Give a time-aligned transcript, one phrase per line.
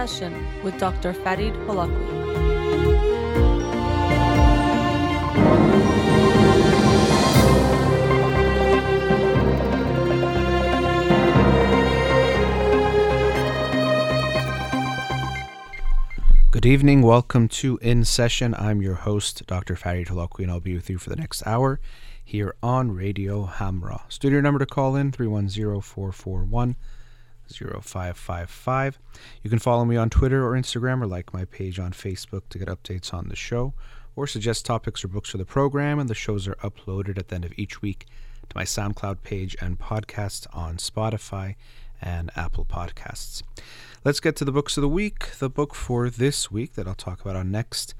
[0.00, 1.12] Session with Dr.
[1.12, 1.92] Farid Holakouee.
[16.50, 17.02] Good evening.
[17.02, 18.54] Welcome to In Session.
[18.54, 19.76] I'm your host, Dr.
[19.76, 21.78] Farid Holakouee, and I'll be with you for the next hour
[22.24, 24.10] here on Radio Hamrah.
[24.10, 26.76] Studio number to call in 310 441
[27.58, 28.98] 0555.
[29.42, 32.58] You can follow me on Twitter or Instagram or like my page on Facebook to
[32.58, 33.74] get updates on the show
[34.16, 35.98] or suggest topics or books for the program.
[35.98, 38.06] And the shows are uploaded at the end of each week
[38.48, 41.56] to my SoundCloud page and podcast on Spotify
[42.00, 43.42] and Apple Podcasts.
[44.04, 45.36] Let's get to the books of the week.
[45.38, 47.94] The book for this week that I'll talk about on next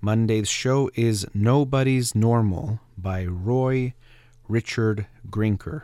[0.00, 3.94] Monday's show is Nobody's Normal by Roy
[4.48, 5.82] Richard Grinker.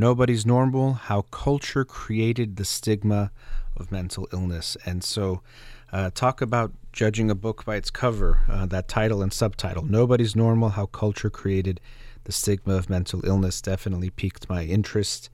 [0.00, 3.32] Nobody's Normal How Culture Created the Stigma
[3.76, 4.76] of Mental Illness.
[4.86, 5.42] And so,
[5.90, 9.84] uh, talk about judging a book by its cover, uh, that title and subtitle.
[9.84, 11.80] Nobody's Normal How Culture Created
[12.22, 15.30] the Stigma of Mental Illness definitely piqued my interest.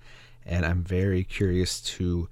[0.46, 2.30] And I'm very curious to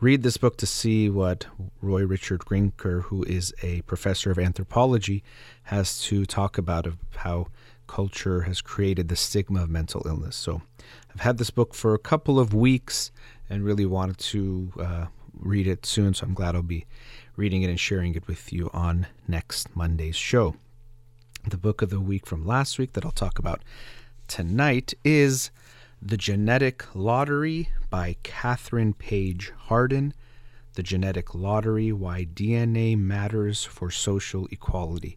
[0.00, 1.46] read this book to see what
[1.80, 5.22] Roy Richard Grinker, who is a professor of anthropology,
[5.64, 7.46] has to talk about of how
[7.88, 10.36] culture has created the stigma of mental illness.
[10.36, 10.62] So
[11.12, 13.10] I've had this book for a couple of weeks
[13.50, 16.14] and really wanted to uh, read it soon.
[16.14, 16.86] So I'm glad I'll be
[17.34, 20.54] reading it and sharing it with you on next Monday's show.
[21.48, 23.62] The book of the week from last week that I'll talk about
[24.26, 25.50] tonight is
[26.02, 30.14] The Genetic Lottery by Kathryn Paige Harden.
[30.74, 35.16] The Genetic Lottery Why DNA Matters for Social Equality.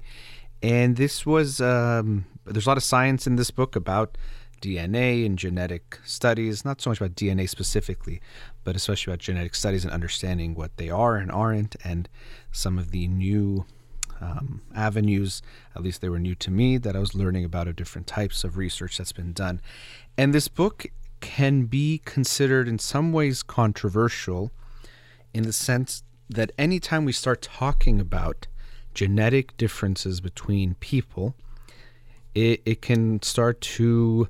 [0.63, 4.17] And this was, um, there's a lot of science in this book about
[4.61, 8.21] DNA and genetic studies, not so much about DNA specifically,
[8.63, 12.07] but especially about genetic studies and understanding what they are and aren't, and
[12.51, 13.65] some of the new
[14.21, 15.41] um, avenues,
[15.75, 18.43] at least they were new to me, that I was learning about of different types
[18.43, 19.61] of research that's been done.
[20.17, 20.85] And this book
[21.19, 24.51] can be considered in some ways controversial
[25.33, 28.47] in the sense that anytime we start talking about
[28.93, 31.35] genetic differences between people,
[32.35, 34.27] it, it can start to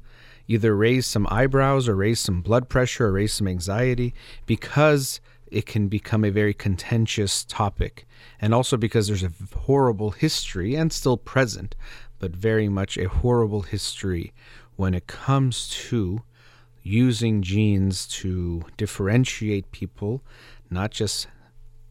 [0.47, 4.13] either raise some eyebrows or raise some blood pressure or raise some anxiety
[4.45, 8.05] because it can become a very contentious topic.
[8.39, 11.75] And also because there's a horrible history and still present,
[12.19, 14.33] but very much a horrible history
[14.75, 16.21] when it comes to
[16.83, 20.23] using genes to differentiate people,
[20.69, 21.27] not just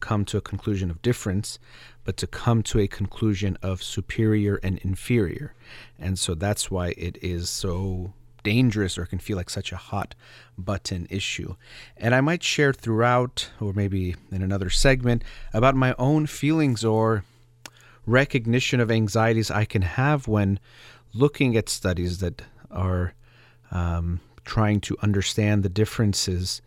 [0.01, 1.57] come to a conclusion of difference,
[2.03, 5.53] but to come to a conclusion of superior and inferior.
[5.97, 8.13] And so that's why it is so
[8.43, 10.15] dangerous or can feel like such a hot
[10.57, 11.55] button issue.
[11.95, 15.23] And I might share throughout, or maybe in another segment,
[15.53, 17.23] about my own feelings or
[18.05, 20.59] recognition of anxieties I can have when
[21.13, 22.41] looking at studies that
[22.71, 23.13] are
[23.69, 26.61] um, trying to understand the differences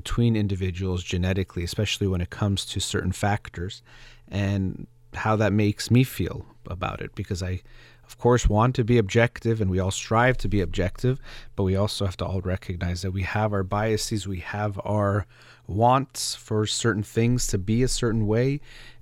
[0.00, 3.82] between individuals genetically, especially when it comes to certain factors,
[4.28, 7.14] and how that makes me feel about it.
[7.14, 7.62] Because I
[8.08, 11.20] of course, want to be objective and we all strive to be objective,
[11.54, 15.26] but we also have to all recognize that we have our biases, we have our
[15.66, 18.60] wants for certain things to be a certain way,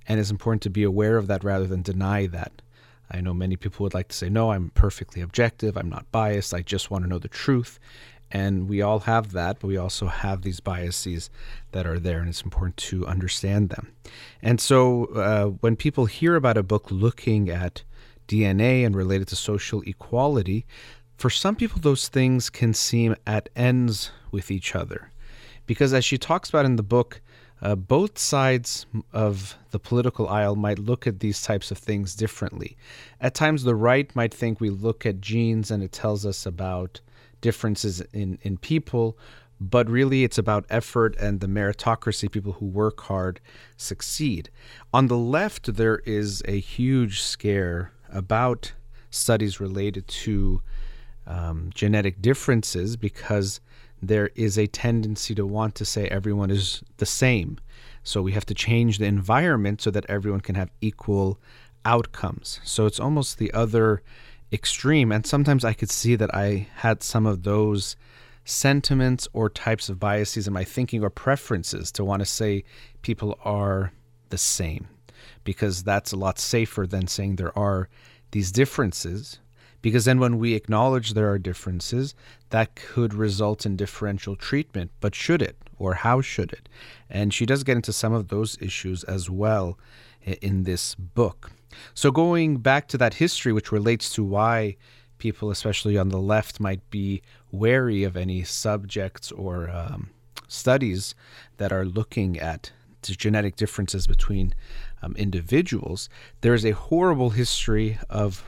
[0.09, 2.61] and it's important to be aware of that rather than deny that.
[3.09, 6.53] I know many people would like to say, No, I'm perfectly objective, I'm not biased,
[6.53, 7.79] I just want to know the truth.
[8.31, 11.31] And we all have that, but we also have these biases
[11.73, 13.93] that are there, and it's important to understand them.
[14.43, 17.85] And so uh, when people hear about a book looking at
[18.27, 20.67] DNA and related to social equality,
[21.17, 25.11] for some people, those things can seem at ends with each other.
[25.67, 27.21] Because as she talks about in the book,
[27.63, 32.77] uh, both sides of the political aisle might look at these types of things differently.
[33.21, 37.01] At times, the right might think we look at genes and it tells us about
[37.41, 39.17] differences in, in people,
[39.61, 42.31] but really it's about effort and the meritocracy.
[42.31, 43.41] People who work hard
[43.77, 44.51] succeed.
[44.93, 48.73] On the left, there is a huge scare about
[49.11, 50.63] studies related to
[51.27, 53.61] um, genetic differences because
[54.03, 57.59] there is a tendency to want to say everyone is the same.
[58.03, 61.41] So we have to change the environment so that everyone can have equal
[61.85, 62.61] outcomes.
[62.65, 64.03] So it's almost the other
[64.57, 65.13] extreme.
[65.13, 67.95] And sometimes I could see that I had some of those
[68.45, 72.65] sentiments or types of biases in my thinking or preferences to want to say
[73.03, 73.93] people are
[74.31, 74.89] the same
[75.45, 77.89] because that's a lot safer than saying there are
[78.33, 79.39] these differences.
[79.83, 82.15] Because then, when we acknowledge there are differences,
[82.51, 84.91] that could result in differential treatment.
[85.01, 85.57] But should it?
[85.79, 86.69] or how should it?
[87.09, 89.79] And she does get into some of those issues as well
[90.23, 91.53] in this book.
[91.95, 94.77] So, going back to that history, which relates to why
[95.19, 100.11] people, especially on the left, might be wary of any subjects or um,
[100.49, 101.15] studies
[101.57, 102.73] that are looking at
[103.03, 104.53] genetic differences between
[105.01, 106.09] um, individuals,
[106.41, 108.45] there is a horrible history of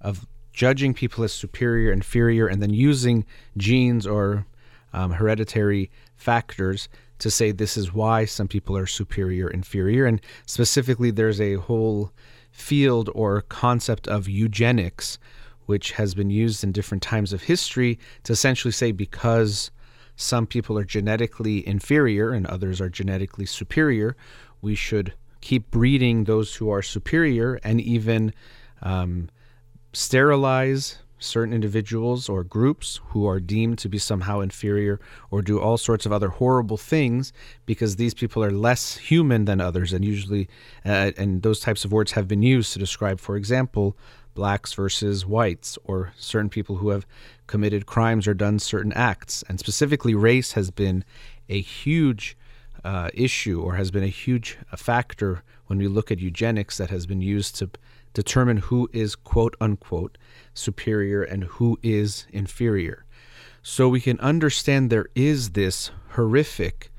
[0.00, 3.24] of judging people as superior, inferior, and then using
[3.56, 4.46] genes or
[4.92, 6.88] um, hereditary factors
[7.18, 12.12] to say this is why some people are superior, inferior, and specifically, there's a whole
[12.60, 15.18] field or concept of eugenics,
[15.66, 19.70] which has been used in different times of history to essentially say because
[20.16, 24.16] some people are genetically inferior and others are genetically superior,
[24.60, 28.32] we should keep breeding those who are superior and even
[28.82, 29.30] um,
[29.92, 34.98] sterilize certain individuals or groups who are deemed to be somehow inferior
[35.30, 37.32] or do all sorts of other horrible things
[37.66, 39.92] because these people are less human than others.
[39.92, 40.48] And usually
[40.84, 43.96] uh, and those types of words have been used to describe for example
[44.34, 47.06] blacks versus whites or certain people who have
[47.46, 49.44] committed crimes or done certain acts.
[49.48, 51.04] And specifically race has been
[51.48, 52.36] a huge
[52.84, 57.06] uh, issue or has been a huge factor when we look at eugenics that has
[57.06, 57.70] been used to
[58.14, 60.18] determine who is quote unquote
[60.54, 63.04] superior and who is inferior.
[63.62, 66.90] So we can understand there is this horrific,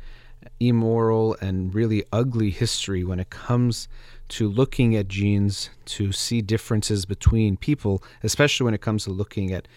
[0.60, 3.88] immoral, and really ugly history when it comes
[4.30, 9.52] to looking at genes to see differences between people, especially when it comes to looking
[9.52, 9.68] at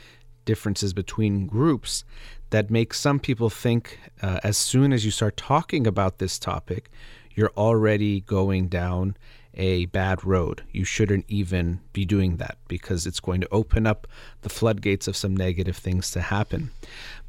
[0.45, 2.05] differences between groups
[2.51, 6.91] that make some people think uh, as soon as you start talking about this topic,
[7.35, 9.17] you're already going down
[9.57, 10.63] a bad road.
[10.73, 14.07] You shouldn't even be doing that because it's going to open up
[14.43, 16.71] the floodgates of some negative things to happen.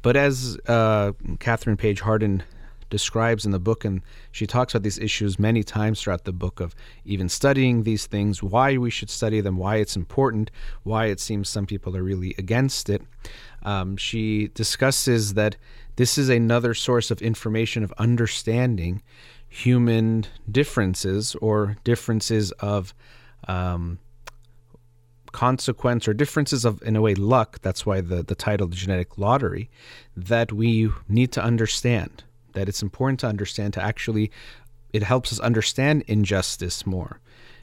[0.02, 2.42] But as uh, Kathryn Paige Harden
[2.90, 6.60] describes in the book, and she talks about these issues many times throughout the book
[6.60, 6.74] of
[7.04, 10.50] even studying these things, why we should study them, why it's important,
[10.84, 13.02] why it seems some people are really against it.
[13.62, 15.56] Um, she discusses that
[15.96, 19.02] this is another source of information, of understanding
[19.56, 22.92] human differences or differences of
[23.48, 23.98] um,
[25.32, 27.60] consequence or differences of, in a way, luck.
[27.62, 29.70] That's why the, the title, The Genetic Lottery,
[30.14, 32.22] that we need to understand.
[32.52, 34.30] That it's important to understand to actually,
[34.92, 37.20] it helps us understand injustice more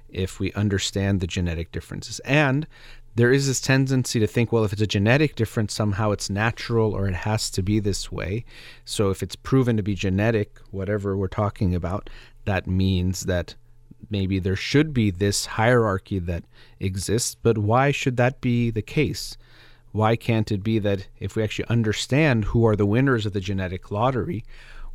[0.10, 2.20] if we understand the genetic differences.
[2.22, 2.66] And
[3.16, 6.94] there is this tendency to think, well, if it's a genetic difference, somehow it's natural
[6.94, 8.44] or it has to be this way.
[8.86, 12.10] So if it's proven to be genetic, whatever we're talking about,
[12.46, 13.56] that means that
[14.10, 16.44] maybe there should be this hierarchy that
[16.80, 17.36] exists.
[17.36, 19.38] But why should that be the case?
[19.92, 23.40] Why can't it be that if we actually understand who are the winners of the
[23.40, 24.44] genetic lottery,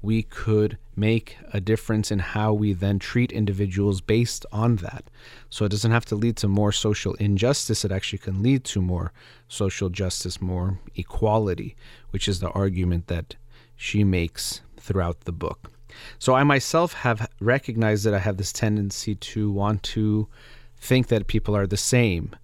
[0.00, 5.04] we could make a difference in how we then treat individuals based on that.
[5.50, 8.80] So it doesn't have to lead to more social injustice, it actually can lead to
[8.80, 9.12] more
[9.48, 11.76] social justice, more equality,
[12.10, 13.36] which is the argument that
[13.76, 15.70] she makes throughout the book.
[16.18, 20.28] So I myself have recognized that I have this tendency to want to
[20.76, 22.36] think that people are the same.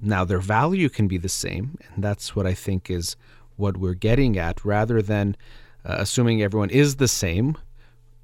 [0.00, 3.16] Now, their value can be the same, and that's what I think is
[3.56, 5.36] what we're getting at, rather than
[5.84, 7.56] uh, assuming everyone is the same,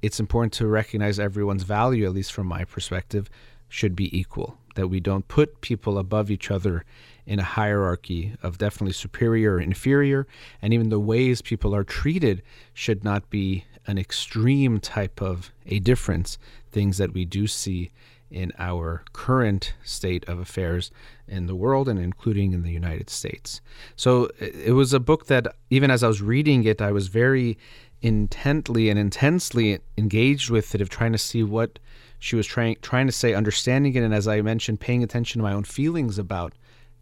[0.01, 3.29] it's important to recognize everyone's value, at least from my perspective,
[3.69, 4.57] should be equal.
[4.75, 6.85] That we don't put people above each other
[7.25, 10.27] in a hierarchy of definitely superior or inferior.
[10.61, 12.41] And even the ways people are treated
[12.73, 16.37] should not be an extreme type of a difference,
[16.71, 17.91] things that we do see
[18.31, 20.91] in our current state of affairs
[21.27, 23.61] in the world and including in the United States.
[23.95, 27.57] So it was a book that, even as I was reading it, I was very
[28.01, 31.77] intently and intensely engaged with it, of trying to see what
[32.17, 35.43] she was trying trying to say, understanding it, and as I mentioned, paying attention to
[35.43, 36.53] my own feelings about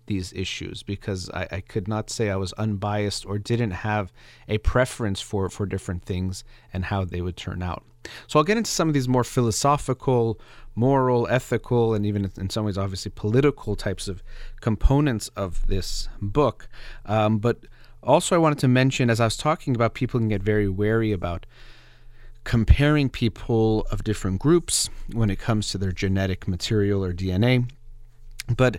[0.09, 4.11] these issues because I, I, could not say I was unbiased or didn't have
[4.49, 7.85] a preference for, for different things and how they would turn out.
[8.27, 10.39] So I'll get into some of these more philosophical,
[10.75, 14.21] moral, ethical, and even in some ways, obviously, political types of
[14.59, 16.67] components of this book.
[17.05, 17.59] Um, but
[18.01, 21.11] also, I wanted to mention, as I was talking about, people can get very wary
[21.11, 21.45] about
[22.45, 27.69] comparing people of different groups when it comes to their genetic material or DNA.
[28.55, 28.77] But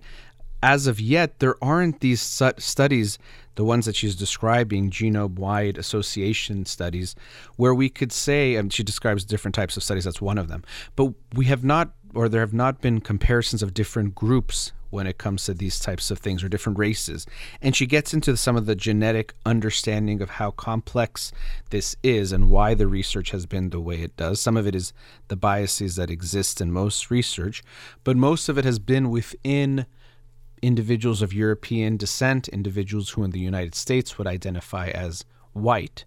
[0.62, 3.18] as of yet, there aren't these studies,
[3.54, 7.14] the ones that she's describing, genome wide association studies,
[7.56, 10.64] where we could say, and she describes different types of studies, that's one of them,
[10.96, 15.18] but we have not or there have not been comparisons of different groups when it
[15.18, 17.24] comes to these types of things or different races.
[17.62, 21.30] And she gets into some of the genetic understanding of how complex
[21.70, 24.40] this is and why the research has been the way it does.
[24.40, 24.92] Some of it is
[25.28, 27.62] the biases that exist in most research,
[28.02, 29.86] but most of it has been within
[30.62, 36.04] individuals of European descent, individuals who in the United States would identify as white.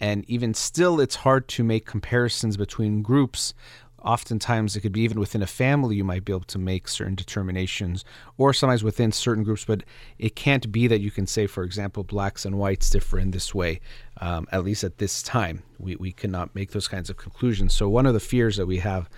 [0.00, 3.54] And even still, it's hard to make comparisons between groups.
[4.02, 7.16] Oftentimes it could be even within a family you might be able to make certain
[7.16, 8.04] determinations
[8.36, 9.82] or sometimes within certain groups but
[10.16, 13.52] it can't be that you can say for example blacks and whites differ in this
[13.52, 13.80] way
[14.20, 15.64] um, at least at this time.
[15.78, 17.74] We, we cannot make those kinds of conclusions.
[17.74, 19.10] So one of the fears that we have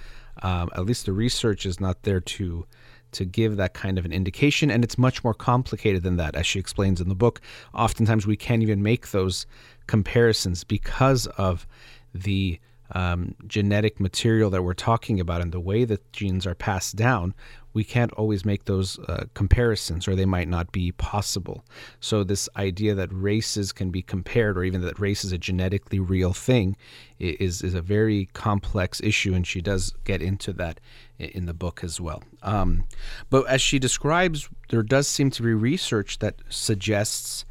[0.42, 2.66] um, at least the research is not there to
[3.12, 6.46] to give that kind of an indication and it's much more complicated than that as
[6.46, 7.40] she explains in the book.
[7.74, 9.46] Oftentimes we can't even make those
[9.86, 11.66] comparisons because of
[12.14, 12.58] the
[12.92, 17.34] um, genetic material that we're talking about and the way that genes are passed down,
[17.78, 21.64] we can't always make those uh, comparisons or they might not be possible.
[22.00, 26.00] So, this idea that races can be compared or even that race is a genetically
[26.00, 26.76] real thing
[27.20, 30.80] is, is a very complex issue, and she does get into that
[31.20, 32.24] in the book as well.
[32.42, 32.82] Um,
[33.30, 37.44] but as she describes, there does seem to be research that suggests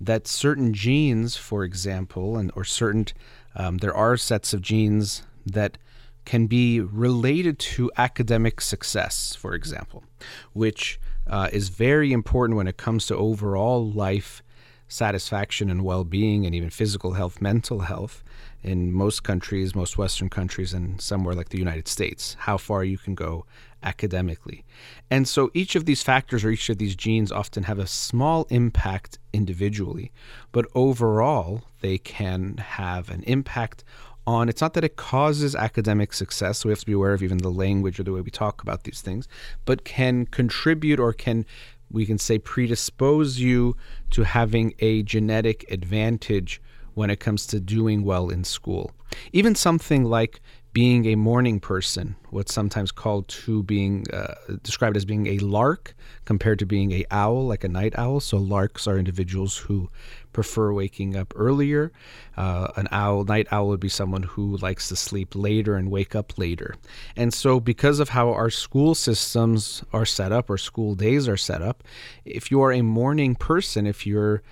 [0.00, 3.06] that certain genes, for example, and or certain
[3.56, 5.76] um, there are sets of genes that
[6.24, 10.04] can be related to academic success, for example,
[10.52, 14.42] which uh, is very important when it comes to overall life
[14.92, 18.22] satisfaction and well being, and even physical health, mental health
[18.62, 22.98] in most countries, most Western countries, and somewhere like the United States, how far you
[22.98, 23.44] can go
[23.82, 24.64] academically.
[25.10, 28.46] And so each of these factors or each of these genes often have a small
[28.50, 30.12] impact individually,
[30.52, 33.82] but overall they can have an impact
[34.26, 34.48] on.
[34.48, 36.58] It's not that it causes academic success.
[36.58, 38.62] So we have to be aware of even the language or the way we talk
[38.62, 39.28] about these things.
[39.64, 41.44] But can contribute or can
[41.90, 43.76] we can say predispose you
[44.10, 46.60] to having a genetic advantage
[46.94, 48.92] when it comes to doing well in school.
[49.32, 50.40] Even something like
[50.72, 55.94] being a morning person, what's sometimes called to being uh, described as being a lark
[56.24, 58.20] compared to being a owl, like a night owl.
[58.20, 59.90] So larks are individuals who
[60.32, 61.92] prefer waking up earlier.
[62.38, 66.14] Uh, an owl, night owl, would be someone who likes to sleep later and wake
[66.14, 66.74] up later.
[67.16, 71.36] And so, because of how our school systems are set up, or school days are
[71.36, 71.84] set up,
[72.24, 74.42] if you are a morning person, if you're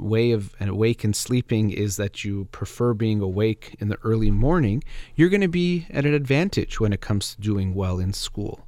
[0.00, 4.30] way of an awake and sleeping is that you prefer being awake in the early
[4.30, 4.82] morning,
[5.14, 8.66] you're going to be at an advantage when it comes to doing well in school.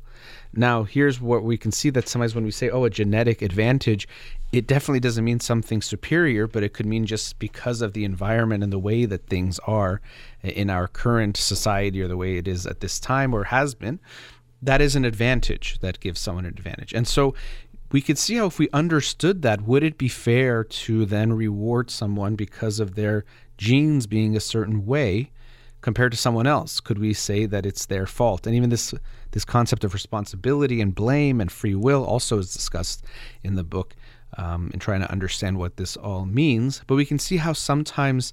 [0.55, 4.07] Now, here's what we can see that sometimes when we say, oh, a genetic advantage,
[4.53, 8.62] it definitely doesn't mean something superior, but it could mean just because of the environment
[8.62, 10.03] and the way that things are
[10.43, 13.99] in our current society or the way it is at this time or has been,
[14.61, 16.93] that is an advantage that gives someone an advantage.
[16.93, 17.35] And so
[17.93, 21.91] we could see how if we understood that, would it be fair to then reward
[21.91, 23.25] someone because of their
[23.59, 25.31] genes being a certain way
[25.83, 26.81] compared to someone else?
[26.81, 28.47] Could we say that it's their fault?
[28.47, 28.95] And even this
[29.33, 33.05] this concept of responsibility and blame and free will also is discussed
[33.43, 33.95] in the book
[34.37, 36.83] um, in trying to understand what this all means.
[36.87, 38.33] But we can see how sometimes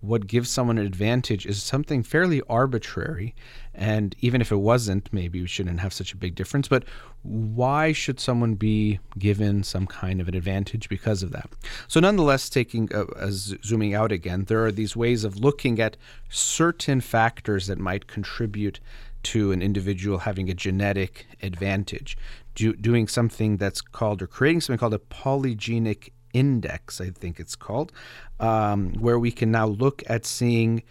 [0.00, 3.34] what gives someone an advantage is something fairly arbitrary.
[3.74, 6.68] And even if it wasn't, maybe we shouldn't have such a big difference.
[6.68, 6.84] But
[7.22, 11.50] why should someone be given some kind of an advantage because of that?
[11.86, 15.96] So, nonetheless, taking uh, as zooming out again, there are these ways of looking at
[16.30, 18.80] certain factors that might contribute
[19.22, 22.16] to an individual having a genetic advantage.
[22.54, 27.56] Do, doing something that's called, or creating something called a polygenic index, I think it's
[27.56, 27.92] called,
[28.38, 30.82] um, where we can now look at seeing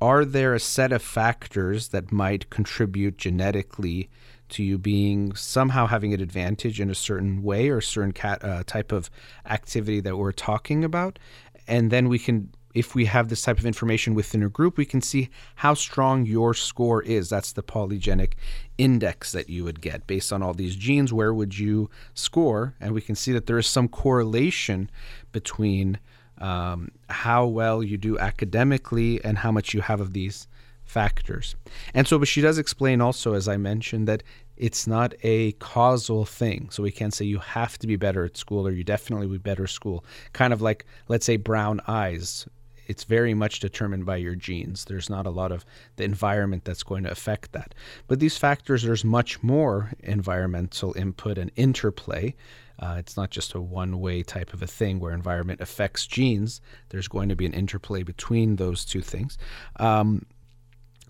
[0.00, 4.10] are there a set of factors that might contribute genetically
[4.50, 8.62] to you being somehow having an advantage in a certain way or certain cat, uh,
[8.66, 9.10] type of
[9.46, 11.18] activity that we're talking about?
[11.66, 14.84] And then we can if we have this type of information within a group, we
[14.84, 17.30] can see how strong your score is.
[17.30, 18.32] That's the polygenic
[18.76, 21.12] index that you would get based on all these genes.
[21.12, 22.74] Where would you score?
[22.80, 24.90] And we can see that there is some correlation
[25.32, 25.98] between
[26.38, 30.48] um, how well you do academically and how much you have of these
[30.84, 31.54] factors.
[31.94, 34.22] And so, but she does explain also, as I mentioned, that
[34.56, 36.68] it's not a causal thing.
[36.70, 39.42] So we can't say you have to be better at school or you definitely would
[39.42, 40.04] be better at school.
[40.32, 42.46] Kind of like, let's say, brown eyes
[42.86, 44.84] it's very much determined by your genes.
[44.84, 45.64] There's not a lot of
[45.96, 47.74] the environment that's going to affect that.
[48.06, 52.34] But these factors, there's much more environmental input and interplay.
[52.78, 56.60] Uh, it's not just a one way type of a thing where environment affects genes.
[56.88, 59.38] There's going to be an interplay between those two things.
[59.76, 60.26] Um,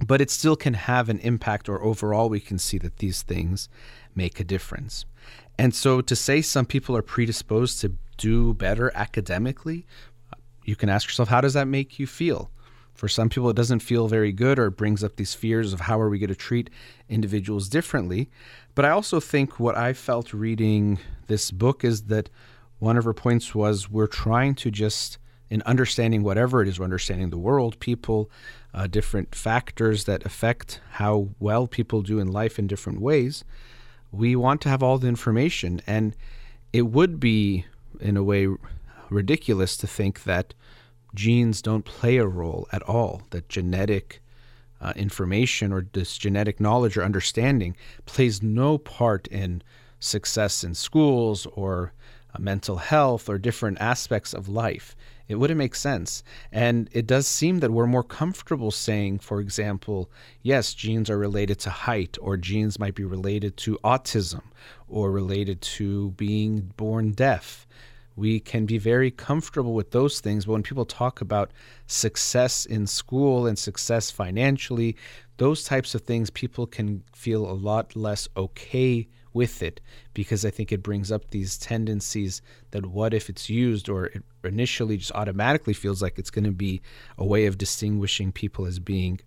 [0.04, 3.68] but it still can have an impact, or overall, we can see that these things
[4.14, 5.06] make a difference.
[5.58, 9.86] And so to say some people are predisposed to do better academically,
[10.64, 12.50] you can ask yourself, how does that make you feel?
[12.94, 15.80] For some people, it doesn't feel very good or it brings up these fears of
[15.80, 16.70] how are we going to treat
[17.08, 18.30] individuals differently.
[18.74, 22.30] But I also think what I felt reading this book is that
[22.78, 25.18] one of her points was we're trying to just,
[25.50, 28.30] in understanding whatever it is, we're understanding the world, people,
[28.72, 33.44] uh, different factors that affect how well people do in life in different ways.
[34.12, 35.82] We want to have all the information.
[35.86, 36.14] And
[36.72, 37.66] it would be,
[38.00, 38.48] in a way,
[39.14, 40.54] ridiculous to think that
[41.14, 44.20] genes don't play a role at all, that genetic
[44.80, 49.62] uh, information or this genetic knowledge or understanding plays no part in
[50.00, 51.92] success in schools or
[52.34, 54.94] uh, mental health or different aspects of life.
[55.26, 56.22] It wouldn't make sense.
[56.52, 60.10] And it does seem that we're more comfortable saying, for example,
[60.42, 64.42] yes, genes are related to height, or genes might be related to autism,
[64.86, 67.66] or related to being born deaf.
[68.16, 70.44] We can be very comfortable with those things.
[70.44, 71.52] But when people talk about
[71.86, 74.96] success in school and success financially,
[75.36, 79.80] those types of things, people can feel a lot less okay with it
[80.14, 82.40] because I think it brings up these tendencies
[82.70, 86.52] that what if it's used or it initially just automatically feels like it's going to
[86.52, 86.80] be
[87.18, 89.20] a way of distinguishing people as being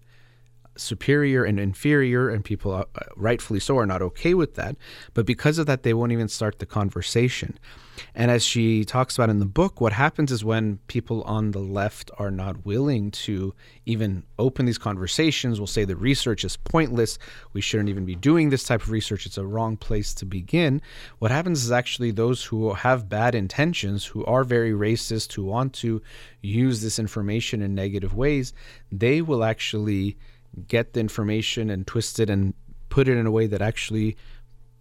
[0.78, 4.76] superior and inferior, and people, uh, rightfully so, are not okay with that.
[5.14, 7.58] But because of that, they won't even start the conversation.
[8.14, 11.60] And as she talks about in the book, what happens is when people on the
[11.60, 13.54] left are not willing to
[13.86, 17.18] even open these conversations, will say the research is pointless.
[17.54, 19.26] We shouldn't even be doing this type of research.
[19.26, 20.82] It's a wrong place to begin.
[21.20, 25.74] What happens is actually those who have bad intentions, who are very racist, who want
[25.74, 26.02] to
[26.42, 28.54] use this information in negative ways,
[28.92, 30.18] they will actually
[30.68, 32.54] get the information and twist it and
[32.90, 34.18] put it in a way that actually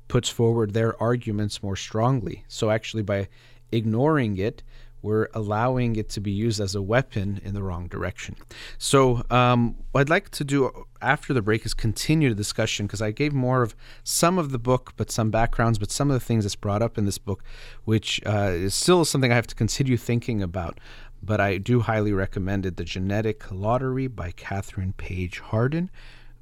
[0.08, 2.44] puts forward their arguments more strongly.
[2.49, 3.28] So, actually, by
[3.73, 4.62] ignoring it,
[5.02, 8.35] we're allowing it to be used as a weapon in the wrong direction.
[8.79, 13.02] So, um, what I'd like to do after the break is continue the discussion because
[13.02, 16.24] I gave more of some of the book, but some backgrounds, but some of the
[16.24, 17.44] things that's brought up in this book,
[17.85, 20.79] which uh, is still something I have to continue thinking about
[21.22, 25.90] but I do highly recommend it The Genetic Lottery by Kathryn Paige Harden.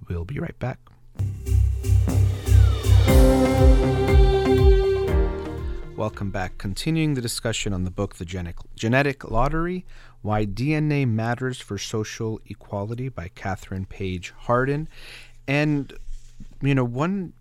[0.08, 0.78] We'll be right back.
[5.96, 6.58] Welcome back.
[6.58, 9.87] Continuing the discussion on the book The Genetic, Genetic Lottery
[10.22, 14.88] Why DNA Matters for Social Equality by Kathryn Paige Harden.
[15.46, 15.92] And,
[16.60, 17.32] you know, one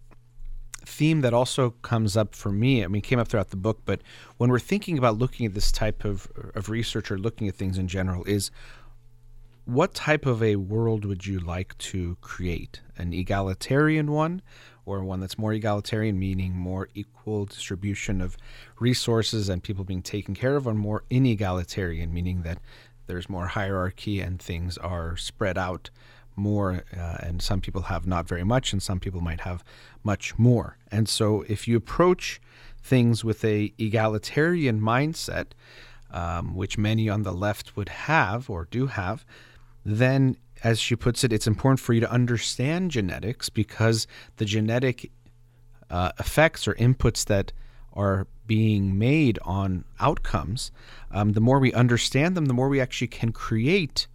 [0.86, 4.02] theme that also comes up for me, I mean, came up throughout the book, but
[4.38, 7.78] when we're thinking about looking at this type of, of research or looking at things
[7.78, 8.52] in general, is
[9.66, 12.82] what type of a world would you like to create?
[12.98, 14.42] An egalitarian one,
[14.86, 18.36] or one that's more egalitarian, meaning more equal distribution of
[18.80, 22.60] resources and people being taken care of, or more inegalitarian, meaning that
[23.08, 25.90] there's more hierarchy and things are spread out
[26.36, 29.64] more, uh, and some people have not very much, and some people might have
[30.04, 30.78] much more.
[30.92, 32.42] And so, if you approach
[32.82, 35.48] things with a egalitarian mindset,
[36.12, 39.26] um, which many on the left would have or do have,
[39.86, 45.12] then, as she puts it, it's important for you to understand genetics because the genetic
[45.90, 47.52] uh, effects or inputs that
[47.94, 50.72] are being made on outcomes,
[51.12, 54.08] um, the more we understand them, the more we actually can create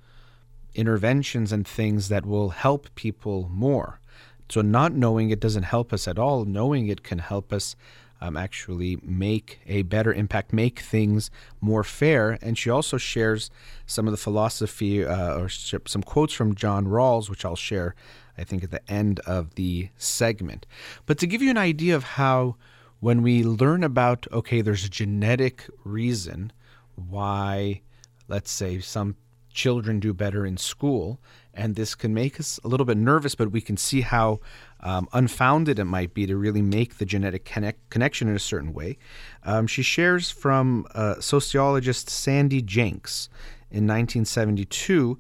[0.75, 4.01] interventions and things that will help people more.
[4.49, 6.45] So, not knowing it doesn't help us at all.
[6.45, 7.77] Knowing it can help us
[8.21, 12.39] um, actually make a better impact, make things more fair.
[12.43, 13.51] And she also shares
[13.87, 17.95] some of the philosophy uh, or some quotes from John Rawls, which I'll share,
[18.37, 20.67] I think, at the end of the segment.
[21.07, 22.57] But to give you an idea of how,
[23.01, 26.53] when we learn about, okay, there's a genetic reason
[26.97, 27.83] why,
[28.27, 29.17] let's say, some
[29.53, 31.21] children do better in school.
[31.55, 34.39] And this can make us a little bit nervous, but we can see how
[34.81, 38.73] um, unfounded it might be to really make the genetic connect- connection in a certain
[38.73, 38.97] way.
[39.43, 43.29] Um, she shares from uh, sociologist Sandy Jencks
[43.71, 45.19] in 1972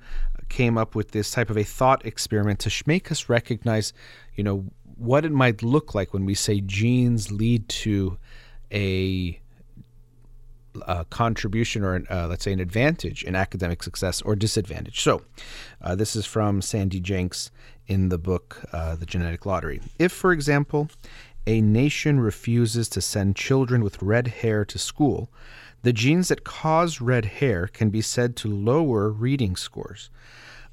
[0.48, 3.92] came up with this type of a thought experiment to make us recognize,
[4.34, 4.64] you know,
[4.96, 8.18] what it might look like when we say genes lead to
[8.72, 9.40] a
[10.86, 15.00] uh, contribution or, uh, let's say, an advantage in academic success or disadvantage.
[15.00, 15.22] So,
[15.80, 17.50] uh, this is from Sandy Jencks
[17.86, 19.80] in the book uh, The Genetic Lottery.
[19.98, 20.88] If, for example,
[21.46, 25.30] a nation refuses to send children with red hair to school,
[25.82, 30.10] the genes that cause red hair can be said to lower reading scores.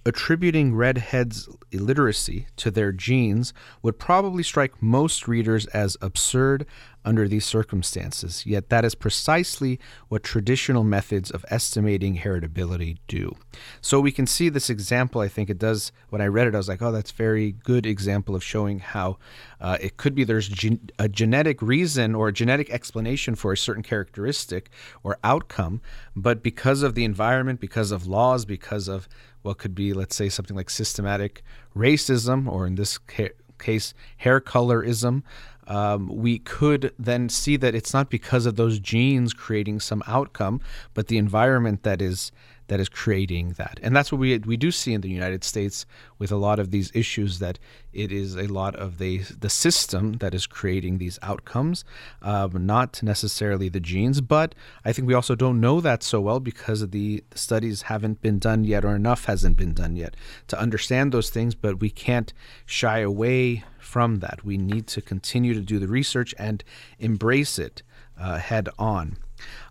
[0.05, 6.65] Attributing redheads' illiteracy to their genes would probably strike most readers as absurd
[7.05, 13.35] under these circumstances, yet that is precisely what traditional methods of estimating heritability do.
[13.79, 15.21] So we can see this example.
[15.21, 15.91] I think it does.
[16.09, 19.17] When I read it, I was like, oh, that's very good example of showing how
[19.61, 23.57] uh, it could be there's gen- a genetic reason or a genetic explanation for a
[23.57, 24.69] certain characteristic
[25.03, 25.81] or outcome,
[26.15, 29.07] but because of the environment, because of laws, because of
[29.45, 31.43] what could be, let's say, something like systematic
[31.75, 33.29] racism, or in this ca-
[33.59, 35.23] case, hair colorism,
[35.67, 40.61] um, we could then see that it's not because of those genes creating some outcome,
[40.93, 42.31] but the environment that is
[42.67, 43.79] that is creating that.
[43.81, 45.85] And that's what we we do see in the United States
[46.19, 47.59] with a lot of these issues that
[47.93, 51.85] it is a lot of the the system that is creating these outcomes,
[52.21, 54.21] um, not necessarily the genes.
[54.21, 58.39] But I think we also don't know that so well because the, studies haven't been
[58.39, 60.15] done yet, or enough hasn't been done yet
[60.47, 61.55] to understand those things.
[61.55, 62.33] But we can't
[62.65, 64.43] shy away from that.
[64.43, 66.63] We need to continue to do the research and
[66.99, 67.83] embrace it
[68.19, 69.17] uh, head on.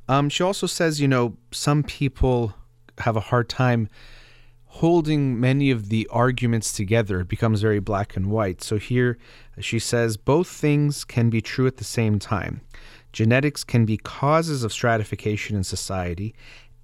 [0.09, 2.55] Um, she also says, you know, some people
[2.99, 3.89] have a hard time
[4.67, 7.21] holding many of the arguments together.
[7.21, 8.63] It becomes very black and white.
[8.63, 9.19] So here
[9.61, 12.61] she says both things can be true at the same time.
[13.13, 16.35] Genetics can be causes of stratification in society,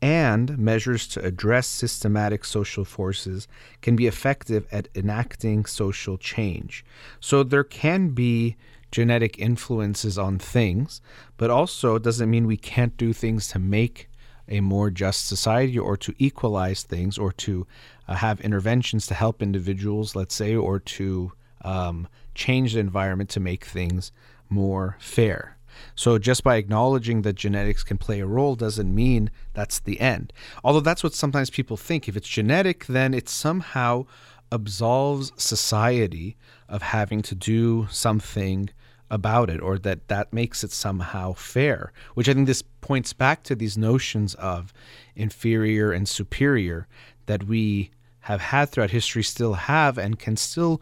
[0.02, 3.48] and measures to address systematic social forces
[3.82, 6.84] can be effective at enacting social change.
[7.20, 8.56] So there can be
[8.92, 11.00] genetic influences on things,
[11.36, 14.08] but also it doesn't mean we can't do things to make
[14.50, 17.66] a more just society or to equalize things or to
[18.08, 21.32] uh, have interventions to help individuals, let's say, or to
[21.62, 24.12] um, change the environment to make things
[24.48, 25.56] more fair.
[25.94, 30.32] So just by acknowledging that genetics can play a role doesn't mean that's the end.
[30.64, 32.08] Although that's what sometimes people think.
[32.08, 34.06] If it's genetic, then it somehow
[34.52, 36.36] absolves society
[36.68, 38.70] of having to do something
[39.10, 43.42] about it or that that makes it somehow fair which i think this points back
[43.42, 44.72] to these notions of
[45.16, 46.86] inferior and superior
[47.26, 50.80] that we have had throughout history still have and can still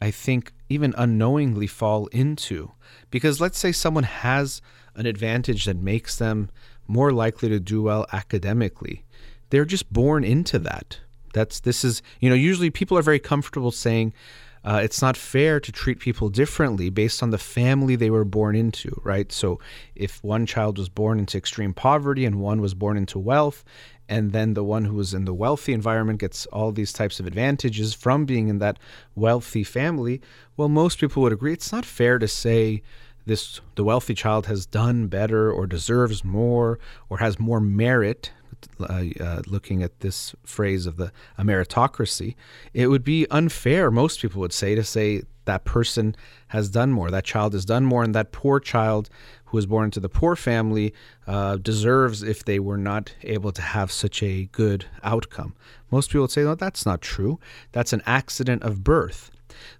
[0.00, 2.72] i think even unknowingly fall into.
[3.10, 4.62] Because let's say someone has
[4.96, 6.48] an advantage that makes them
[6.88, 9.04] more likely to do well academically
[9.54, 10.98] they're just born into that.
[11.32, 14.12] That's this is you know usually people are very comfortable saying
[14.64, 18.56] uh, it's not fair to treat people differently based on the family they were born
[18.56, 19.30] into, right?
[19.30, 19.60] So
[19.94, 23.62] if one child was born into extreme poverty and one was born into wealth,
[24.08, 27.26] and then the one who was in the wealthy environment gets all these types of
[27.26, 28.78] advantages from being in that
[29.14, 30.20] wealthy family,
[30.56, 32.82] well, most people would agree it's not fair to say
[33.26, 38.32] this the wealthy child has done better or deserves more or has more merit
[38.80, 42.34] uh, uh, looking at this phrase of the meritocracy,
[42.72, 46.16] it would be unfair, most people would say, to say that person
[46.48, 49.10] has done more, that child has done more, and that poor child
[49.46, 50.94] who was born into the poor family
[51.26, 55.54] uh, deserves if they were not able to have such a good outcome.
[55.90, 57.38] Most people would say, no, that's not true.
[57.72, 59.30] That's an accident of birth.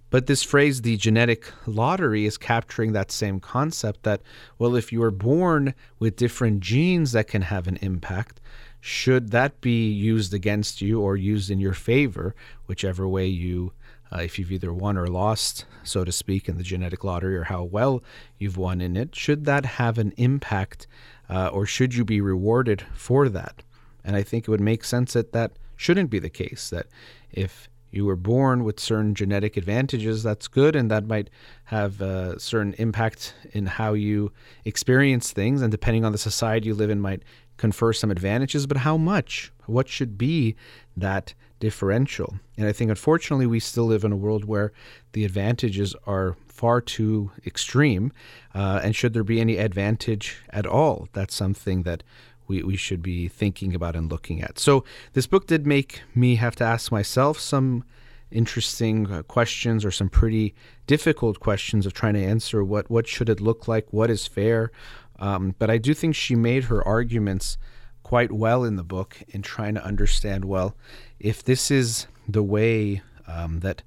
[0.09, 4.21] But this phrase, the genetic lottery, is capturing that same concept that,
[4.57, 8.39] well, if you are born with different genes that can have an impact,
[8.85, 12.35] should that be used against you or used in your favor,
[12.67, 13.73] whichever way you,
[14.11, 17.45] uh, if you've either won or lost, so to speak, in the genetic lottery, or
[17.45, 18.03] how well
[18.37, 20.85] you've won in it, should that have an impact
[21.31, 23.63] uh, or should you be rewarded for that?
[24.03, 26.85] And I think it would make sense that that shouldn't be the case, that
[27.31, 31.31] if you were born with certain genetic advantages, that's good, and that might
[31.63, 34.31] have a certain impact in how you
[34.63, 35.63] experience things.
[35.63, 37.23] And depending on the society you live in, might
[37.57, 39.51] confer some advantages, but how much?
[39.65, 40.55] What should be
[40.95, 42.35] that differential?
[42.57, 44.71] And I think, unfortunately, we still live in a world where
[45.13, 48.11] the advantages are far too extreme.
[48.53, 52.03] Uh, and should there be any advantage at all, that's something that
[52.47, 54.59] we, we should be thinking about and looking at.
[54.59, 57.83] So, this book did make me have to ask myself some
[58.31, 60.53] interesting uh, questions or some pretty
[60.87, 64.71] difficult questions of trying to answer what, what should it look like, what is fair,
[65.19, 67.57] um, but I do think she made her arguments
[68.03, 70.75] quite well in the book in trying to understand well,
[71.19, 73.81] if this is the way um, that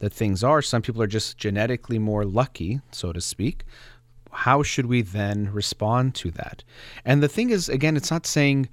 [0.00, 3.64] that things are, some people are just genetically more lucky, so to speak.
[4.30, 6.64] How should we then respond to that?
[7.04, 8.68] And the thing is, again, it's not saying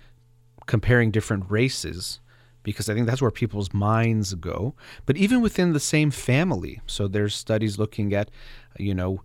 [0.66, 2.20] comparing different races
[2.64, 4.76] because I think that's where people's minds go.
[5.06, 8.30] But even within the same family, so there's studies looking at,
[8.78, 9.22] you know,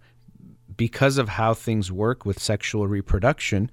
[0.77, 3.71] because of how things work with sexual reproduction,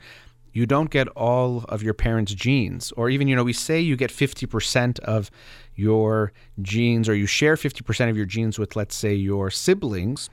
[0.54, 2.92] you don't get all of your parents' genes.
[2.94, 5.32] Or even, you know, we say you get 50% of
[5.76, 10.30] your genes, or you share 50% of your genes with, let's say, your siblings.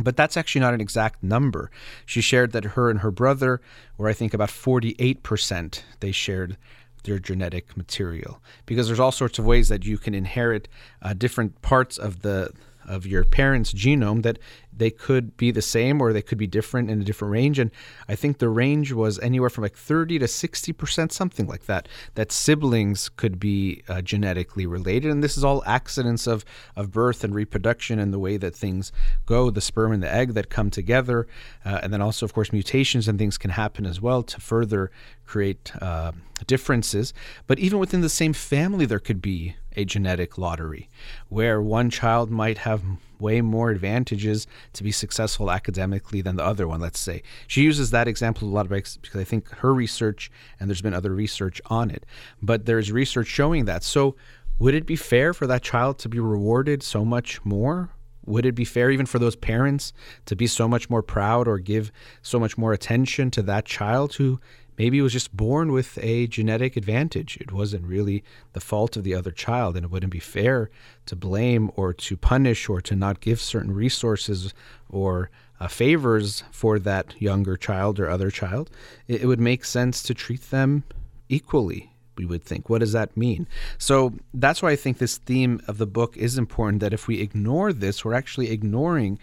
[0.00, 1.70] But that's actually not an exact number.
[2.06, 3.60] She shared that her and her brother
[3.96, 6.56] were, I think, about 48% they shared
[7.04, 8.40] their genetic material.
[8.66, 10.68] Because there's all sorts of ways that you can inherit
[11.02, 12.50] uh, different parts of the
[12.86, 14.38] of your parents' genome that
[14.76, 17.58] they could be the same or they could be different in a different range.
[17.58, 17.70] And
[18.08, 22.32] I think the range was anywhere from like 30 to 60%, something like that, that
[22.32, 25.10] siblings could be uh, genetically related.
[25.10, 26.44] And this is all accidents of,
[26.76, 28.92] of birth and reproduction and the way that things
[29.26, 31.26] go, the sperm and the egg that come together.
[31.64, 34.90] Uh, and then also, of course, mutations and things can happen as well to further
[35.26, 36.12] create uh,
[36.46, 37.14] differences.
[37.46, 40.88] But even within the same family, there could be a genetic lottery
[41.28, 42.82] where one child might have
[43.18, 47.22] way more advantages to be successful academically than the other one, let's say.
[47.46, 51.14] She uses that example a lot because I think her research, and there's been other
[51.14, 52.04] research on it,
[52.42, 53.82] but there's research showing that.
[53.82, 54.16] So,
[54.60, 57.90] would it be fair for that child to be rewarded so much more?
[58.26, 59.92] Would it be fair even for those parents
[60.26, 61.90] to be so much more proud or give
[62.22, 64.40] so much more attention to that child who
[64.78, 67.36] maybe it was just born with a genetic advantage.
[67.40, 70.70] It wasn't really the fault of the other child, and it wouldn't be fair
[71.06, 74.54] to blame or to punish or to not give certain resources
[74.88, 78.70] or uh, favors for that younger child or other child.
[79.08, 80.84] It, it would make sense to treat them
[81.28, 81.90] equally.
[82.16, 82.70] We would think.
[82.70, 83.48] What does that mean?
[83.76, 86.78] So that's why I think this theme of the book is important.
[86.78, 89.18] That if we ignore this, we're actually ignoring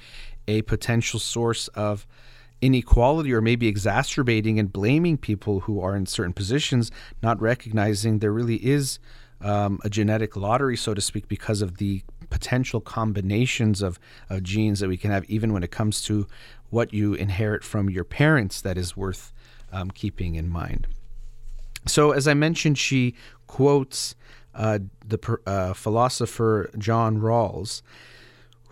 [0.45, 2.05] a potential source of
[2.61, 8.31] inequality or maybe exacerbating and blaming people who are in certain positions, not recognizing there
[8.31, 8.99] really is
[9.41, 14.79] um, a genetic lottery, so to speak, because of the potential combinations of, of genes
[14.79, 16.27] that we can have, even when it comes to
[16.69, 19.33] what you inherit from your parents, that is worth
[19.71, 20.87] um, keeping in mind.
[21.87, 23.15] So, as I mentioned, she
[23.47, 24.15] quotes
[24.53, 27.81] uh, the uh, philosopher John Rawls,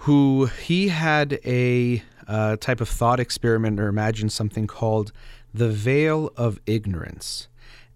[0.04, 5.12] who he had a uh, type of thought experiment or imagine something called
[5.54, 7.48] the veil of ignorance.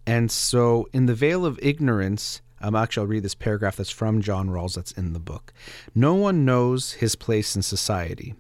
[0.06, 4.22] And so, in the veil of ignorance, um, actually, I'll read this paragraph that's from
[4.22, 5.54] John Rawls that's in the book.
[5.94, 8.34] No one knows his place in society,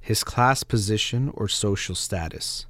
[0.00, 2.66] his class position, or social status.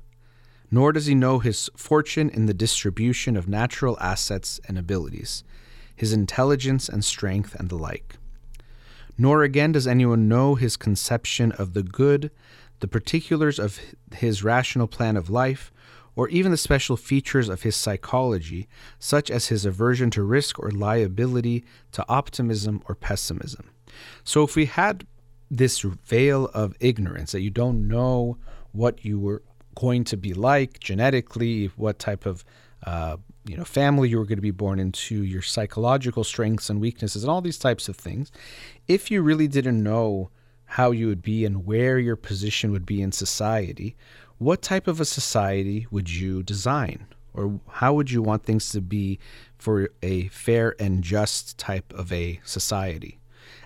[0.71, 5.43] Nor does he know his fortune in the distribution of natural assets and abilities,
[5.97, 8.17] his intelligence and strength, and the like.
[9.19, 12.31] Nor again does anyone know his conception of the good,
[12.79, 13.81] the particulars of
[14.15, 15.73] his rational plan of life,
[16.15, 20.71] or even the special features of his psychology, such as his aversion to risk or
[20.71, 23.71] liability to optimism or pessimism.
[24.25, 25.07] So, if we had
[25.51, 28.37] this veil of ignorance that you don't know
[28.73, 29.43] what you were
[29.75, 32.45] going to be like genetically, what type of
[32.85, 33.17] uh,
[33.49, 37.23] you know family you were going to be born into, your psychological strengths and weaknesses,
[37.23, 38.31] and all these types of things.
[38.87, 40.31] If you really didn't know
[40.73, 43.97] how you would be and where your position would be in society,
[44.37, 47.07] what type of a society would you design?
[47.35, 49.19] Or how would you want things to be
[49.57, 53.19] for a fair and just type of a society?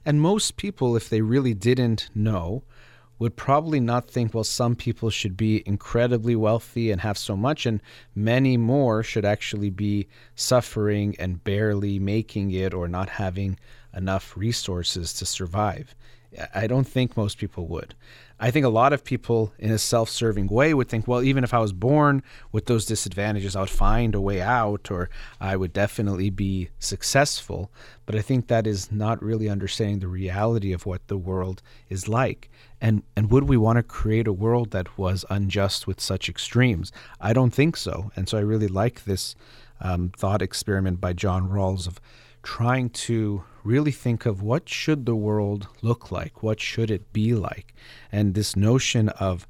[0.05, 2.62] And most people, if they really didn't know,
[3.22, 7.66] would probably not think, well, some people should be incredibly wealthy and have so much,
[7.66, 7.80] and
[8.14, 13.58] many more should actually be suffering and barely making it or not having
[13.94, 15.94] enough resources to survive.
[16.54, 17.94] I don't think most people would.
[18.42, 21.44] I think a lot of people, in a self serving way, would think, well, even
[21.44, 25.57] if I was born with those disadvantages, I would find a way out or I
[25.57, 27.70] would definitely be successful.
[28.05, 32.09] But I think that is not really understanding the reality of what the world is
[32.09, 32.50] like.
[32.81, 36.90] And, and would we want to create a world that was unjust with such extremes?
[37.20, 38.11] I don't think so.
[38.16, 39.37] And so I really like this
[39.81, 42.00] um, thought experiment by John Rawls of
[42.42, 47.35] trying to really think of what should the world look like what should it be
[47.35, 47.74] like?
[48.11, 49.46] And this notion of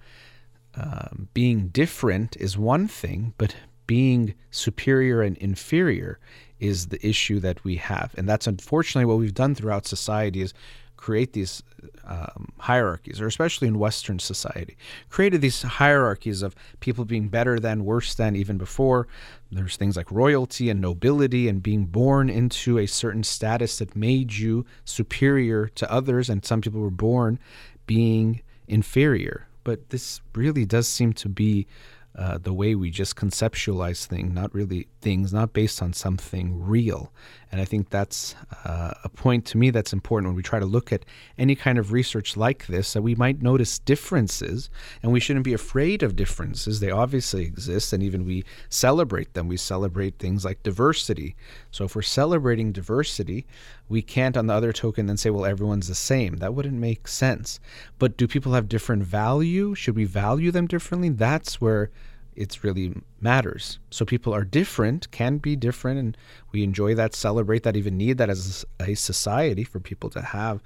[0.74, 3.54] um, being different is one thing but
[3.86, 6.18] being superior and inferior
[6.60, 8.14] is the issue that we have.
[8.16, 10.54] And that's unfortunately what we've done throughout society is
[11.02, 11.64] create these
[12.04, 14.76] um, hierarchies, or especially in Western society,
[15.10, 19.08] created these hierarchies of people being better than, worse than, even before.
[19.50, 24.32] There's things like royalty and nobility and being born into a certain status that made
[24.34, 27.40] you superior to others, and some people were born
[27.84, 29.48] being inferior.
[29.64, 31.66] But this really does seem to be
[32.14, 37.12] uh, the way we just conceptualize things, not really things, not based on something real.
[37.50, 38.34] And I think that's
[38.64, 41.04] uh, a point to me that's important when we try to look at
[41.36, 44.70] any kind of research like this, that we might notice differences,
[45.02, 46.80] and we shouldn't be afraid of differences.
[46.80, 49.48] They obviously exist, and even we celebrate them.
[49.48, 51.36] We celebrate things like diversity.
[51.70, 53.44] So if we're celebrating diversity,
[53.88, 56.36] we can't, on the other token, then say, well, everyone's the same.
[56.36, 57.60] That wouldn't make sense.
[57.98, 59.74] But do people have different value?
[59.74, 61.10] Should we value them differently?
[61.10, 61.90] That's where
[62.34, 63.78] it really matters.
[63.90, 66.16] So people are different, can be different, and
[66.52, 70.62] we enjoy that, celebrate that, even need that as a society for people to have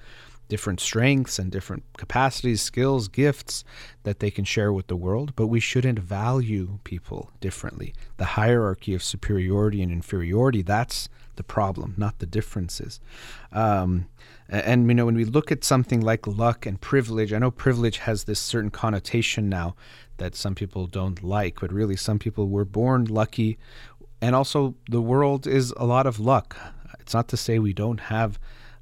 [0.48, 3.64] different strengths and different capacities, skills, gifts
[4.04, 5.34] that they can share with the world.
[5.34, 7.94] But we shouldn't value people differently.
[8.16, 13.00] The hierarchy of superiority and inferiority, that's the problem, not the differences.
[13.52, 14.06] Um,
[14.48, 17.98] and you know, when we look at something like luck and privilege, I know privilege
[17.98, 19.74] has this certain connotation now
[20.18, 23.58] that some people don't like, but really some people were born lucky.
[24.20, 26.56] And also, the world is a lot of luck.
[27.00, 28.38] It's not to say we don't have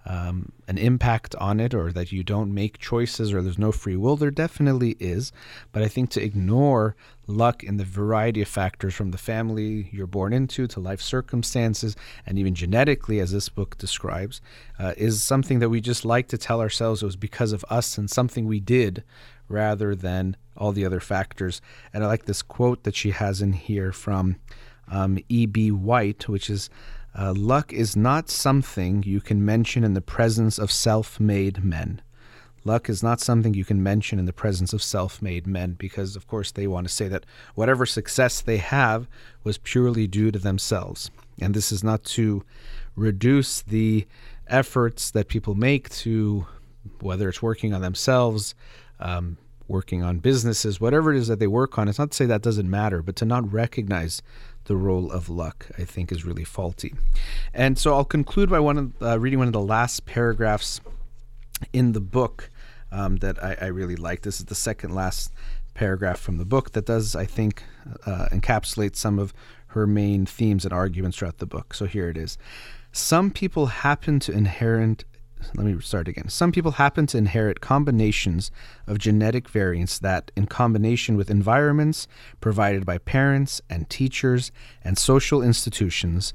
[0.06, 3.96] um, an impact on it or that you don't make choices or there's no free
[3.96, 4.16] will.
[4.16, 5.32] There definitely is.
[5.72, 6.94] But I think to ignore
[7.26, 11.96] luck in the variety of factors from the family you're born into to life circumstances
[12.26, 14.42] and even genetically, as this book describes,
[14.78, 17.96] uh, is something that we just like to tell ourselves it was because of us
[17.96, 19.02] and something we did
[19.48, 21.60] rather than all the other factors.
[21.92, 24.36] And I like this quote that she has in here from
[24.88, 25.70] um, E.B.
[25.70, 26.70] White, which is
[27.16, 32.02] uh, Luck is not something you can mention in the presence of self made men.
[32.64, 36.16] Luck is not something you can mention in the presence of self made men because,
[36.16, 39.06] of course, they want to say that whatever success they have
[39.44, 41.10] was purely due to themselves.
[41.40, 42.42] And this is not to
[42.96, 44.06] reduce the
[44.46, 46.46] efforts that people make to,
[47.00, 48.54] whether it's working on themselves,
[49.00, 49.36] um,
[49.68, 51.88] working on businesses, whatever it is that they work on.
[51.88, 54.22] It's not to say that doesn't matter, but to not recognize
[54.64, 56.94] the role of luck, I think, is really faulty.
[57.52, 60.80] And so I'll conclude by one of, uh, reading one of the last paragraphs
[61.72, 62.50] in the book
[62.90, 64.22] um, that I, I, really like.
[64.22, 65.32] This is the second last
[65.74, 67.64] paragraph from the book that does, I think,
[68.06, 69.34] uh, encapsulate some of
[69.68, 71.74] her main themes and arguments throughout the book.
[71.74, 72.38] So here it is.
[72.92, 75.04] Some people happen to inherit
[75.54, 76.28] let me start again.
[76.28, 78.50] Some people happen to inherit combinations
[78.86, 82.06] of genetic variants that, in combination with environments
[82.40, 84.52] provided by parents and teachers
[84.82, 86.34] and social institutions,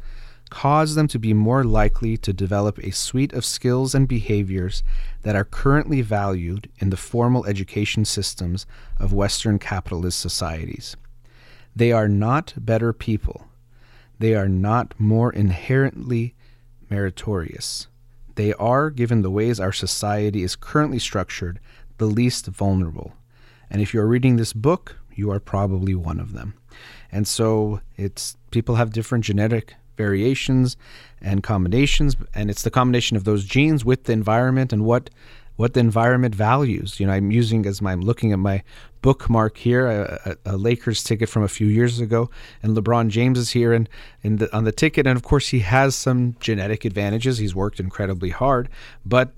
[0.50, 4.84] cause them to be more likely to develop a suite of skills and behaviors
[5.22, 8.66] that are currently valued in the formal education systems
[8.98, 10.96] of Western capitalist societies.
[11.76, 13.48] They are not better people.
[14.18, 16.36] They are not more inherently
[16.90, 17.88] meritorious.
[18.40, 21.60] They are, given the ways our society is currently structured,
[21.98, 23.12] the least vulnerable.
[23.70, 26.54] And if you're reading this book, you are probably one of them.
[27.12, 30.78] And so it's people have different genetic variations
[31.20, 35.10] and combinations, and it's the combination of those genes with the environment and what
[35.58, 36.98] what the environment values.
[36.98, 38.64] You know, I'm using as I'm looking at my
[39.02, 42.30] bookmark here a, a, Lakers ticket from a few years ago,
[42.62, 43.88] and LeBron James is here and,
[44.24, 47.38] and the, on the ticket, and of course he has some genetic advantages.
[47.38, 48.70] He's worked incredibly hard,
[49.06, 49.32] but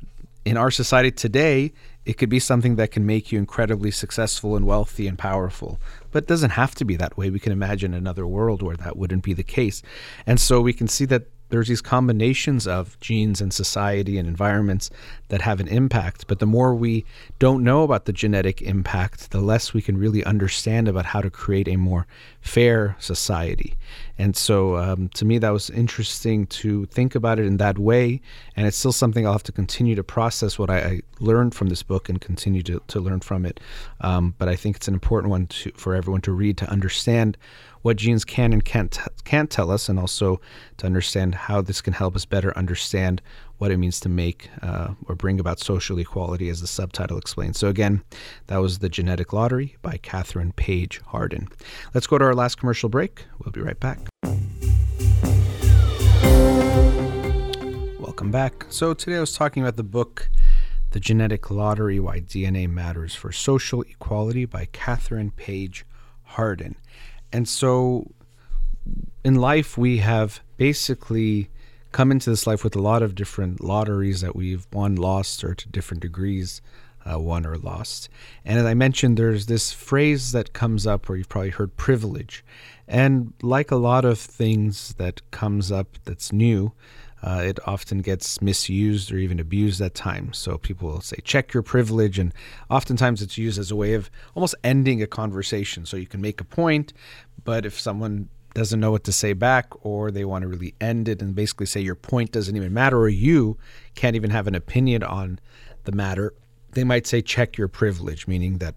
[0.46, 1.72] in our society today,
[2.06, 5.80] it could be something that can make you incredibly successful and wealthy and powerful.
[6.12, 7.30] But it doesn't have to be that way.
[7.30, 9.84] We can imagine another world where that wouldn't be the case.
[10.26, 14.90] And so we can see that there's these combinations of genes and society and environments
[15.28, 16.28] that have an impact.
[16.28, 17.06] But the more we
[17.40, 21.30] don't know about the genetic impact, the less we can really understand about how to
[21.30, 22.08] create a more
[22.42, 23.76] fair society.
[24.18, 28.22] And so um, to me, that was interesting to think about it in that way.
[28.56, 31.70] And it's still something I'll have to continue to process what I, I learned from
[31.70, 33.60] this book and continue to, to learn from it.
[34.02, 37.38] Um, but I think it's an important one to, for everyone to read to understand
[37.82, 40.40] what genes can and can't can't tell us, and also
[40.78, 43.22] to understand how this can help us better understand
[43.58, 47.58] what it means to make uh, or bring about social equality, as the subtitle explains.
[47.58, 48.04] So again,
[48.48, 51.48] that was the Genetic Lottery by Kathryn Paige Harden.
[51.94, 53.26] Let's go to our last commercial break.
[53.44, 54.00] We'll be right back.
[58.00, 58.66] Welcome back.
[58.70, 60.30] So today I was talking about the book.
[60.92, 65.86] The Genetic Lottery Why DNA Matters for Social Equality by Kathryn Paige
[66.24, 66.76] Harden.
[67.34, 68.12] And so
[69.24, 71.50] in life, we have basically
[71.92, 75.54] come into this life with a lot of different lotteries that we've won, lost, or
[75.54, 76.62] to different degrees
[77.10, 78.10] uh, won or lost.
[78.46, 82.44] And as I mentioned, there's this phrase that comes up where you've probably heard privilege.
[82.88, 86.74] And like a lot of things that comes up that's new,
[87.24, 90.38] uh, it often gets misused or even abused at times.
[90.38, 92.18] So people will say, check your privilege.
[92.18, 92.34] And
[92.70, 95.86] oftentimes it's used as a way of almost ending a conversation.
[95.86, 96.94] So you can make a point,
[97.44, 101.08] but if someone doesn't know what to say back or they want to really end
[101.08, 103.58] it and basically say your point doesn't even matter or you
[103.96, 105.40] can't even have an opinion on
[105.84, 106.34] the matter,
[106.72, 108.76] they might say, check your privilege, meaning that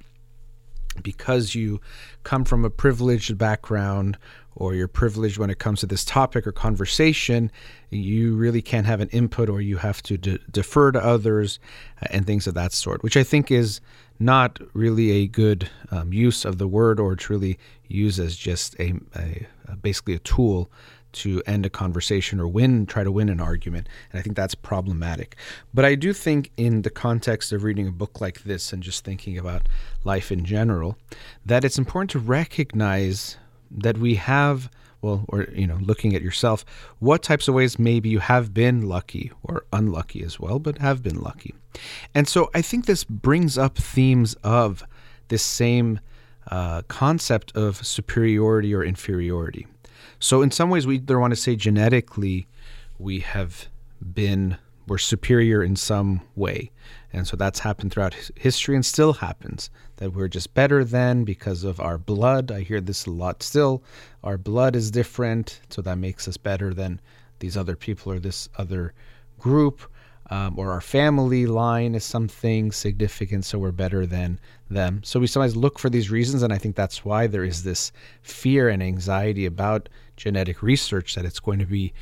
[1.02, 1.80] because you
[2.22, 4.16] come from a privileged background
[4.56, 7.50] or you're privileged when it comes to this topic or conversation,
[7.90, 11.58] you really can't have an input or you have to de- defer to others
[12.02, 13.80] uh, and things of that sort, which I think is
[14.18, 18.78] not really a good um, use of the word or it's really used as just
[18.78, 20.70] a, a, a basically a tool
[21.14, 23.88] to end a conversation or win, try to win an argument.
[24.10, 25.36] And I think that's problematic.
[25.72, 29.04] But I do think, in the context of reading a book like this and just
[29.04, 29.68] thinking about
[30.02, 30.98] life in general,
[31.46, 33.36] that it's important to recognize
[33.74, 34.70] that we have
[35.02, 36.64] well or you know looking at yourself
[36.98, 41.02] what types of ways maybe you have been lucky or unlucky as well but have
[41.02, 41.54] been lucky.
[42.14, 44.84] And so i think this brings up themes of
[45.28, 46.00] this same
[46.48, 49.66] uh, concept of superiority or inferiority.
[50.18, 52.46] So in some ways, we either want to say genetically
[52.98, 53.66] we have
[54.00, 56.70] been we're superior in some way,
[57.14, 61.64] and so that's happened throughout history and still happens that we're just better than because
[61.64, 62.50] of our blood.
[62.50, 63.82] I hear this a lot still.
[64.22, 67.00] Our blood is different, so that makes us better than
[67.38, 68.92] these other people or this other
[69.38, 69.82] group
[70.30, 74.40] um, or our family line is something significant, so we're better than
[74.70, 75.02] them.
[75.04, 77.92] So we sometimes look for these reasons, and I think that's why there is this
[78.22, 81.92] fear and anxiety about genetic research that it's going to be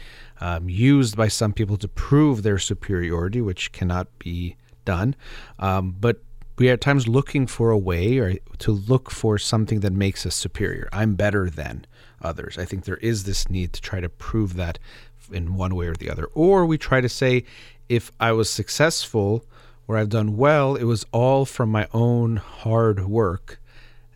[0.41, 5.15] um, used by some people to prove their superiority, which cannot be done.
[5.59, 6.21] Um, but
[6.59, 10.27] we are at times looking for a way or to look for something that makes
[10.27, 10.89] us superior.
[10.93, 11.87] I'm better than
[12.21, 12.59] others.
[12.59, 14.79] I think there is this need to try to prove that
[15.33, 16.27] in one way or the other.
[16.35, 17.45] Or we try to say,
[17.89, 19.45] if I was successful
[19.89, 23.59] or I've done well, it was all from my own hard work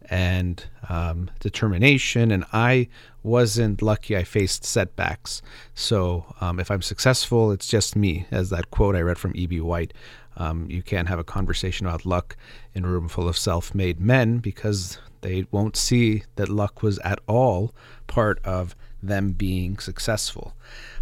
[0.08, 2.88] and um, determination, and I
[3.22, 4.16] wasn't lucky.
[4.16, 5.42] I faced setbacks.
[5.74, 9.60] So um, if I'm successful, it's just me, as that quote I read from E.B.
[9.60, 9.92] White.
[10.36, 12.36] Um, you can't have a conversation about luck
[12.74, 16.98] in a room full of self made men because they won't see that luck was
[17.00, 17.74] at all
[18.06, 20.54] part of them being successful.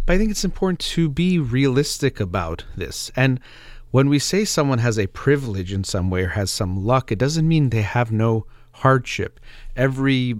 [0.05, 3.11] But I think it's important to be realistic about this.
[3.15, 3.39] And
[3.91, 7.19] when we say someone has a privilege in some way or has some luck, it
[7.19, 9.39] doesn't mean they have no hardship.
[9.75, 10.35] Every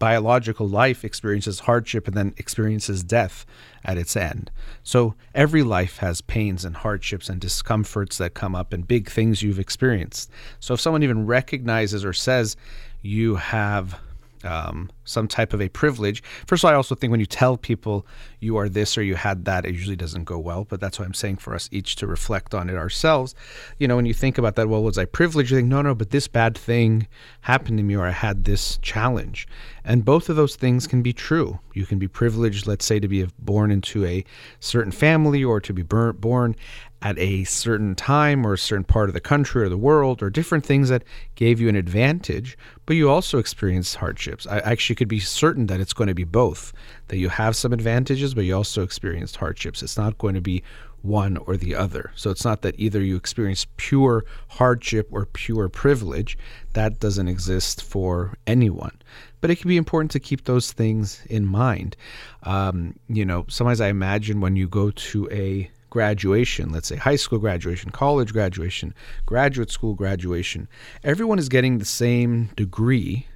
[0.00, 3.46] biological life experiences hardship and then experiences death
[3.84, 4.50] at its end.
[4.82, 9.42] So every life has pains and hardships and discomforts that come up and big things
[9.42, 10.28] you've experienced.
[10.58, 12.56] So if someone even recognizes or says
[13.02, 14.00] you have
[14.44, 16.22] um, some type of a privilege.
[16.46, 18.06] First of all, I also think when you tell people
[18.40, 20.64] you are this or you had that, it usually doesn't go well.
[20.64, 23.34] But that's why I'm saying for us each to reflect on it ourselves.
[23.78, 25.50] You know, when you think about that, well, was I privileged?
[25.50, 27.06] You think, no, no, but this bad thing
[27.42, 29.46] happened to me or I had this challenge.
[29.84, 31.58] And both of those things can be true.
[31.74, 34.24] You can be privileged, let's say, to be born into a
[34.60, 36.56] certain family or to be born
[37.02, 40.28] at a certain time or a certain part of the country or the world or
[40.28, 41.02] different things that
[41.34, 42.58] gave you an advantage,
[42.90, 44.48] but you also experience hardships.
[44.48, 46.72] I actually could be certain that it's going to be both,
[47.06, 49.80] that you have some advantages, but you also experienced hardships.
[49.80, 50.64] It's not going to be
[51.02, 52.10] one or the other.
[52.16, 56.36] So it's not that either you experience pure hardship or pure privilege.
[56.72, 59.00] That doesn't exist for anyone.
[59.40, 61.96] But it can be important to keep those things in mind.
[62.42, 67.16] Um, you know, sometimes I imagine when you go to a graduation, let's say high
[67.16, 68.94] school graduation, college graduation,
[69.26, 70.68] graduate school graduation,
[71.04, 73.26] everyone is getting the same degree.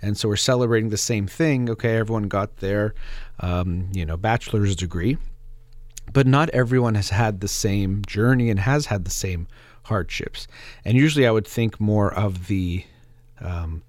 [0.00, 1.68] And so we're celebrating the same thing.
[1.70, 2.94] Okay, everyone got their,
[3.40, 5.18] um, you know, bachelor's degree,
[6.12, 9.48] but not everyone has had the same journey and has had the same
[9.84, 10.46] hardships.
[10.84, 12.84] And usually, I would think more of the
[13.40, 13.82] um,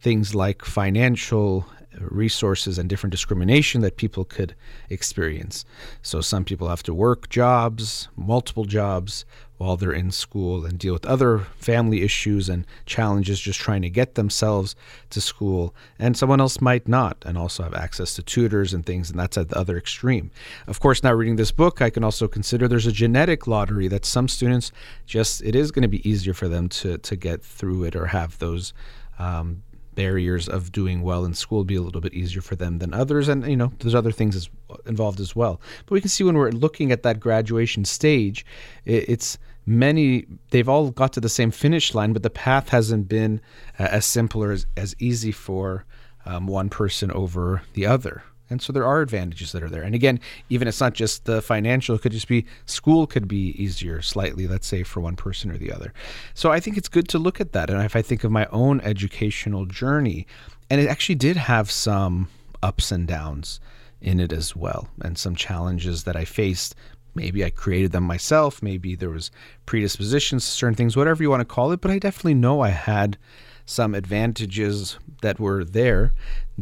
[0.00, 1.66] things like financial
[1.98, 4.54] resources and different discrimination that people could
[4.88, 5.64] experience.
[6.02, 9.24] So some people have to work jobs, multiple jobs,
[9.62, 13.88] while they're in school and deal with other family issues and challenges just trying to
[13.88, 14.74] get themselves
[15.08, 15.72] to school.
[16.00, 19.38] And someone else might not and also have access to tutors and things, and that's
[19.38, 20.32] at the other extreme.
[20.66, 24.04] Of course, now reading this book, I can also consider there's a genetic lottery that
[24.04, 24.72] some students
[25.06, 28.06] just, it is going to be easier for them to, to get through it or
[28.06, 28.72] have those.
[29.20, 29.62] Um,
[29.94, 33.28] barriers of doing well in school be a little bit easier for them than others
[33.28, 34.48] and you know there's other things as,
[34.86, 35.60] involved as well.
[35.86, 38.44] But we can see when we're looking at that graduation stage
[38.84, 43.08] it, it's many they've all got to the same finish line but the path hasn't
[43.08, 43.40] been
[43.78, 45.84] uh, as simple or as, as easy for
[46.26, 48.22] um, one person over the other
[48.52, 49.82] And so there are advantages that are there.
[49.82, 53.50] And again, even it's not just the financial, it could just be school could be
[53.60, 55.92] easier slightly, let's say, for one person or the other.
[56.34, 57.70] So I think it's good to look at that.
[57.70, 60.26] And if I think of my own educational journey,
[60.70, 62.28] and it actually did have some
[62.62, 63.58] ups and downs
[64.00, 66.74] in it as well, and some challenges that I faced.
[67.14, 68.62] Maybe I created them myself.
[68.62, 69.30] Maybe there was
[69.66, 71.80] predispositions to certain things, whatever you want to call it.
[71.80, 73.18] But I definitely know I had
[73.64, 76.12] some advantages that were there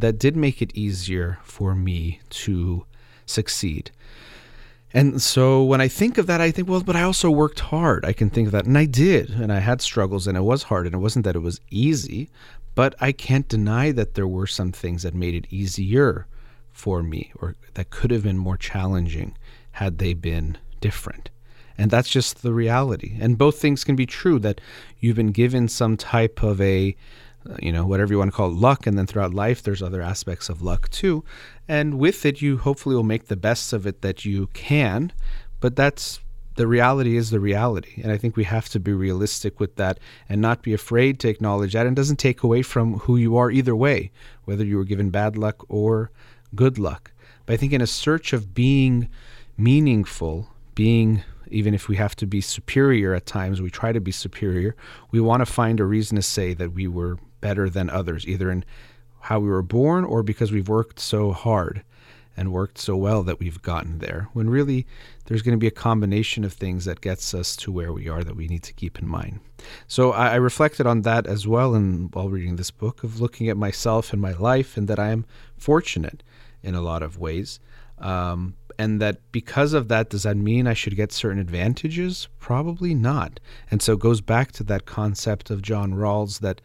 [0.01, 2.85] that did make it easier for me to
[3.27, 3.91] succeed.
[4.93, 8.05] And so when I think of that, I think, well, but I also worked hard.
[8.05, 8.67] I can think of that.
[8.67, 9.31] And I did.
[9.31, 10.87] And I had struggles and it was hard.
[10.87, 12.29] And it wasn't that it was easy,
[12.75, 16.27] but I can't deny that there were some things that made it easier
[16.73, 19.37] for me or that could have been more challenging
[19.73, 21.31] had they been different.
[21.79, 23.17] And that's just the reality.
[23.21, 24.61] And both things can be true that
[24.99, 26.97] you've been given some type of a,
[27.49, 28.87] Uh, you know, whatever you want to call it, luck.
[28.87, 31.25] And then throughout life, there's other aspects of luck too.
[31.67, 35.13] And with it, you hopefully will make the best of it that you can.
[35.61, 36.21] But that's
[36.57, 38.01] the reality is the reality.
[38.03, 41.29] And I think we have to be realistic with that and not be afraid to
[41.29, 41.87] acknowledge that.
[41.87, 44.11] And doesn't take away from who you are either way,
[44.45, 46.11] whether you were given bad luck or
[46.55, 47.13] good luck.
[47.47, 49.09] But I think in a search of being
[49.57, 54.13] meaningful, being even if we have to be superior at times, we try to be
[54.13, 54.77] superior.
[55.11, 58.51] We want to find a reason to say that we were better than others, either
[58.51, 58.65] in
[59.21, 61.83] how we were born or because we've worked so hard
[62.37, 64.29] and worked so well that we've gotten there.
[64.33, 64.87] When really
[65.27, 68.25] there's going to be a combination of things that gets us to where we are
[68.25, 69.41] that we need to keep in mind.
[69.87, 73.49] So I, I reflected on that as well in while reading this book of looking
[73.49, 75.27] at myself and my life and that I am
[75.57, 76.23] fortunate
[76.63, 77.61] in a lot of ways.
[77.99, 82.29] Um, and that because of that, does that mean I should get certain advantages?
[82.39, 83.39] Probably not.
[83.71, 86.63] And so it goes back to that concept of John Rawls that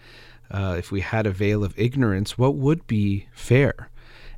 [0.52, 3.90] uh, if we had a veil of ignorance, what would be fair?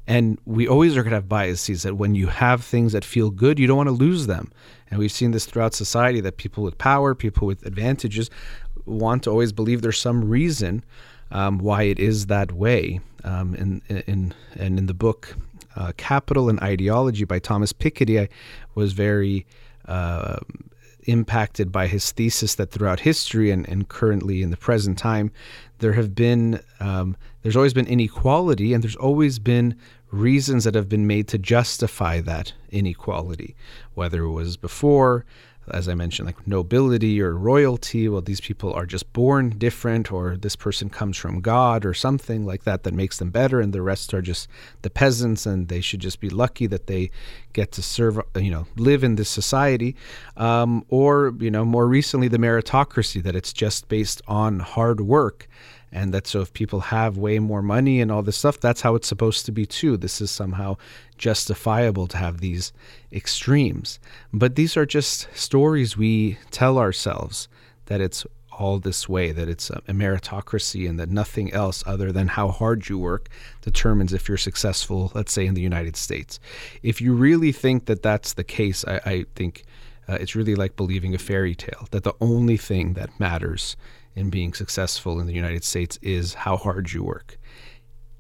[0.08, 3.30] And we always are going to have biases that when you have things that feel
[3.30, 4.52] good, you don't want to lose them.
[4.90, 8.30] And we've seen this throughout society that people with power, people with advantages,
[8.86, 10.84] want to always believe there's some reason
[11.32, 13.02] um, why it is that way.
[13.26, 15.36] Um, in, in, and in the book,
[15.76, 18.30] uh, Capital and Ideology by Thomas Piketty, I
[18.76, 19.46] was very
[19.86, 20.38] uh,
[21.04, 25.32] impacted by his thesis that throughout history and, and currently in the present time,
[25.80, 29.76] there have been um, there's always been inequality and there's always been
[30.12, 33.56] reasons that have been made to justify that inequality,
[33.94, 35.26] whether it was before
[35.70, 38.08] as I mentioned, like nobility or royalty.
[38.10, 42.46] Well, these people are just born different, or this person comes from God, or something
[42.46, 44.48] like that that makes them better, and the rest are just
[44.82, 47.12] the peasants, and they should just be lucky that they
[47.54, 49.96] get to serve, you know, live in this society.
[50.36, 55.48] Um, or, you know, more recently, the meritocracy that it's just based on hard work
[55.92, 58.96] and that so if people have way more money and all this stuff that's how
[58.96, 59.98] it's supposed to be too.
[59.98, 60.78] This is somehow
[61.18, 62.74] justifiable to have these
[63.12, 64.00] extremes.
[64.34, 67.48] But these are just stories we tell ourselves
[67.86, 72.28] that it's all this way that it's a meritocracy and that nothing else other than
[72.28, 73.30] how hard you work
[73.62, 76.40] determines if you're successful let's say in the united states.
[76.82, 79.64] If you really think that that's the case i, I think
[80.10, 83.76] uh, it's really like believing a fairy tale that the only thing that matters
[84.18, 87.38] in being successful in the United States is how hard you work.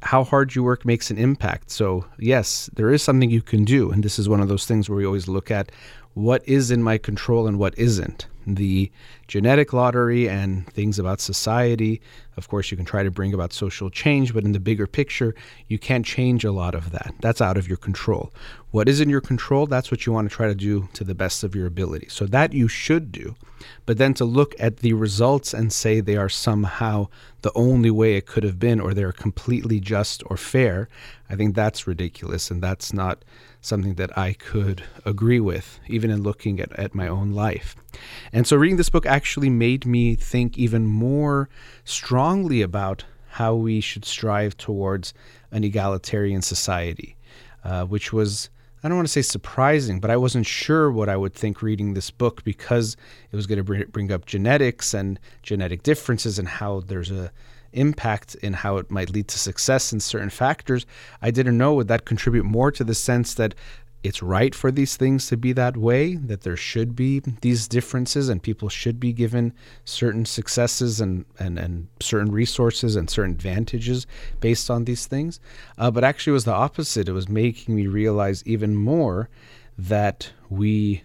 [0.03, 1.71] How hard you work makes an impact.
[1.71, 3.91] So, yes, there is something you can do.
[3.91, 5.71] And this is one of those things where we always look at
[6.13, 8.91] what is in my control and what isn't the
[9.27, 11.99] genetic lottery and things about society.
[12.37, 15.33] Of course, you can try to bring about social change, but in the bigger picture,
[15.67, 17.15] you can't change a lot of that.
[17.19, 18.31] That's out of your control.
[18.71, 21.15] What is in your control, that's what you want to try to do to the
[21.15, 22.07] best of your ability.
[22.09, 23.35] So that you should do.
[23.85, 27.07] But then to look at the results and say they are somehow
[27.41, 30.89] the only way it could have been or they're completely just or fair,
[31.29, 33.23] I think that's ridiculous and that's not
[33.61, 37.75] something that I could agree with, even in looking at, at my own life.
[38.31, 41.49] And so, reading this book actually made me think even more
[41.83, 45.13] strongly about how we should strive towards
[45.51, 47.15] an egalitarian society,
[47.63, 48.49] uh, which was.
[48.83, 51.93] I don't want to say surprising, but I wasn't sure what I would think reading
[51.93, 52.95] this book because
[53.31, 57.31] it was going to bring up genetics and genetic differences and how there's a
[57.73, 60.85] impact in how it might lead to success in certain factors,
[61.21, 63.55] I didn't know would that contribute more to the sense that
[64.07, 68.29] it's right for these things to be that way, that there should be these differences
[68.29, 69.53] and people should be given
[69.83, 74.07] certain successes and, and, and certain resources and certain advantages
[74.39, 75.41] based on these things.
[75.77, 77.09] Uh, but actually, it was the opposite.
[77.09, 79.27] It was making me realize even more
[79.77, 81.03] that we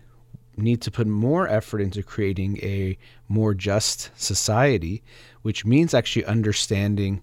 [0.57, 2.96] need to put more effort into creating a
[3.26, 5.03] more just society,
[5.42, 7.20] which means actually understanding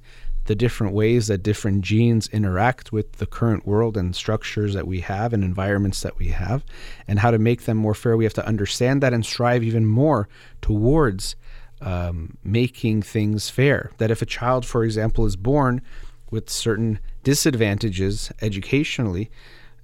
[0.49, 4.99] the different ways that different genes interact with the current world and structures that we
[4.99, 6.65] have and environments that we have,
[7.07, 8.17] and how to make them more fair.
[8.17, 10.27] We have to understand that and strive even more
[10.59, 11.35] towards
[11.81, 13.91] um, making things fair.
[13.99, 15.83] That if a child, for example, is born
[16.31, 19.29] with certain disadvantages educationally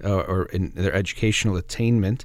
[0.02, 2.24] uh, or in their educational attainment,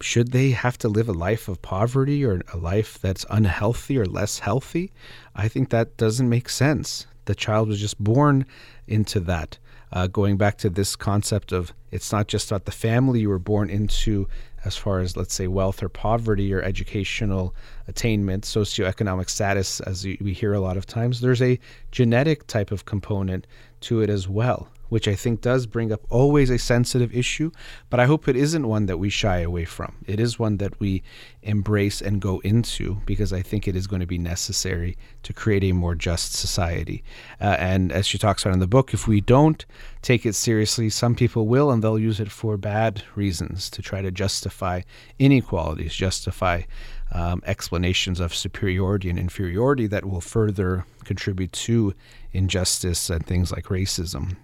[0.00, 4.04] should they have to live a life of poverty or a life that's unhealthy or
[4.04, 4.90] less healthy?
[5.36, 7.06] I think that doesn't make sense.
[7.28, 8.46] The child was just born
[8.86, 9.58] into that.
[9.92, 13.38] Uh, going back to this concept of it's not just about the family you were
[13.38, 14.26] born into,
[14.64, 17.54] as far as, let's say, wealth or poverty or educational
[17.86, 21.58] attainment, socioeconomic status, as we hear a lot of times, there's a
[21.90, 23.46] genetic type of component
[23.80, 27.50] to it as well which I think does bring up always a sensitive issue,
[27.90, 29.96] but I hope it isn't one that we shy away from.
[30.06, 31.02] It is one that we
[31.42, 35.64] embrace and go into because I think it is going to be necessary to create
[35.64, 37.02] a more just society.
[37.40, 39.64] Uh, and as she talks about in the book, if we don't
[40.02, 44.02] take it seriously, some people will, and they'll use it for bad reasons to try
[44.02, 44.82] to justify
[45.18, 46.62] inequalities, justify
[47.12, 51.94] um, explanations of superiority and inferiority that will further contribute to
[52.32, 54.36] injustice and things like racism.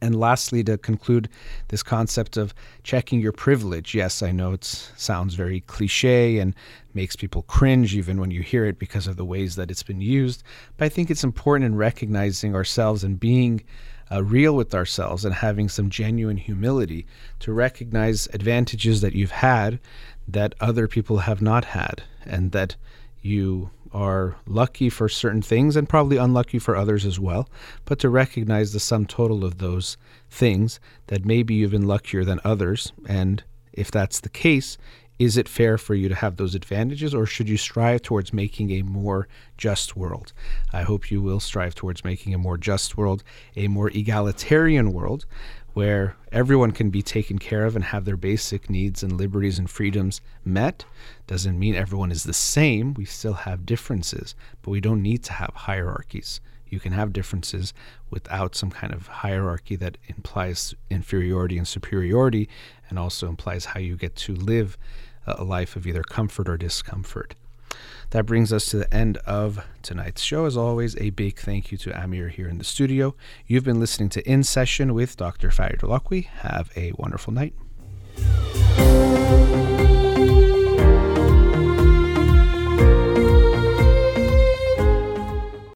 [0.00, 1.28] And lastly, to conclude
[1.68, 3.94] this concept of checking your privilege.
[3.94, 6.54] Yes, I know it sounds very cliche and
[6.94, 10.00] makes people cringe even when you hear it because of the ways that it's been
[10.00, 10.42] used.
[10.76, 13.62] But I think it's important in recognizing ourselves and being
[14.10, 17.06] uh, real with ourselves and having some genuine humility
[17.40, 19.80] to recognize advantages that you've had
[20.28, 22.76] that other people have not had and that
[23.22, 27.48] you are lucky for certain things and probably unlucky for others as well,
[27.84, 29.96] but to recognize the sum total of those
[30.28, 32.92] things that maybe you've been luckier than others.
[33.06, 33.42] And
[33.72, 34.76] if that's the case,
[35.18, 38.72] is it fair for you to have those advantages or should you strive towards making
[38.72, 40.32] a more just world?
[40.72, 43.22] I hope you will strive towards making a more just world,
[43.54, 45.24] a more egalitarian world
[45.74, 49.68] where everyone can be taken care of and have their basic needs and liberties and
[49.68, 50.84] freedoms met.
[51.26, 52.94] Doesn't mean everyone is the same.
[52.94, 56.40] We still have differences, but we don't need to have hierarchies.
[56.68, 57.74] You can have differences
[58.08, 62.48] without some kind of hierarchy that implies inferiority and superiority
[62.88, 64.78] and also implies how you get to live
[65.26, 67.34] a life of either comfort or discomfort.
[68.14, 70.44] That brings us to the end of tonight's show.
[70.44, 73.16] As always, a big thank you to Amir here in the studio.
[73.48, 75.50] You've been listening to In Session with Dr.
[75.50, 76.26] Farid Holakouee.
[76.26, 77.54] Have a wonderful night.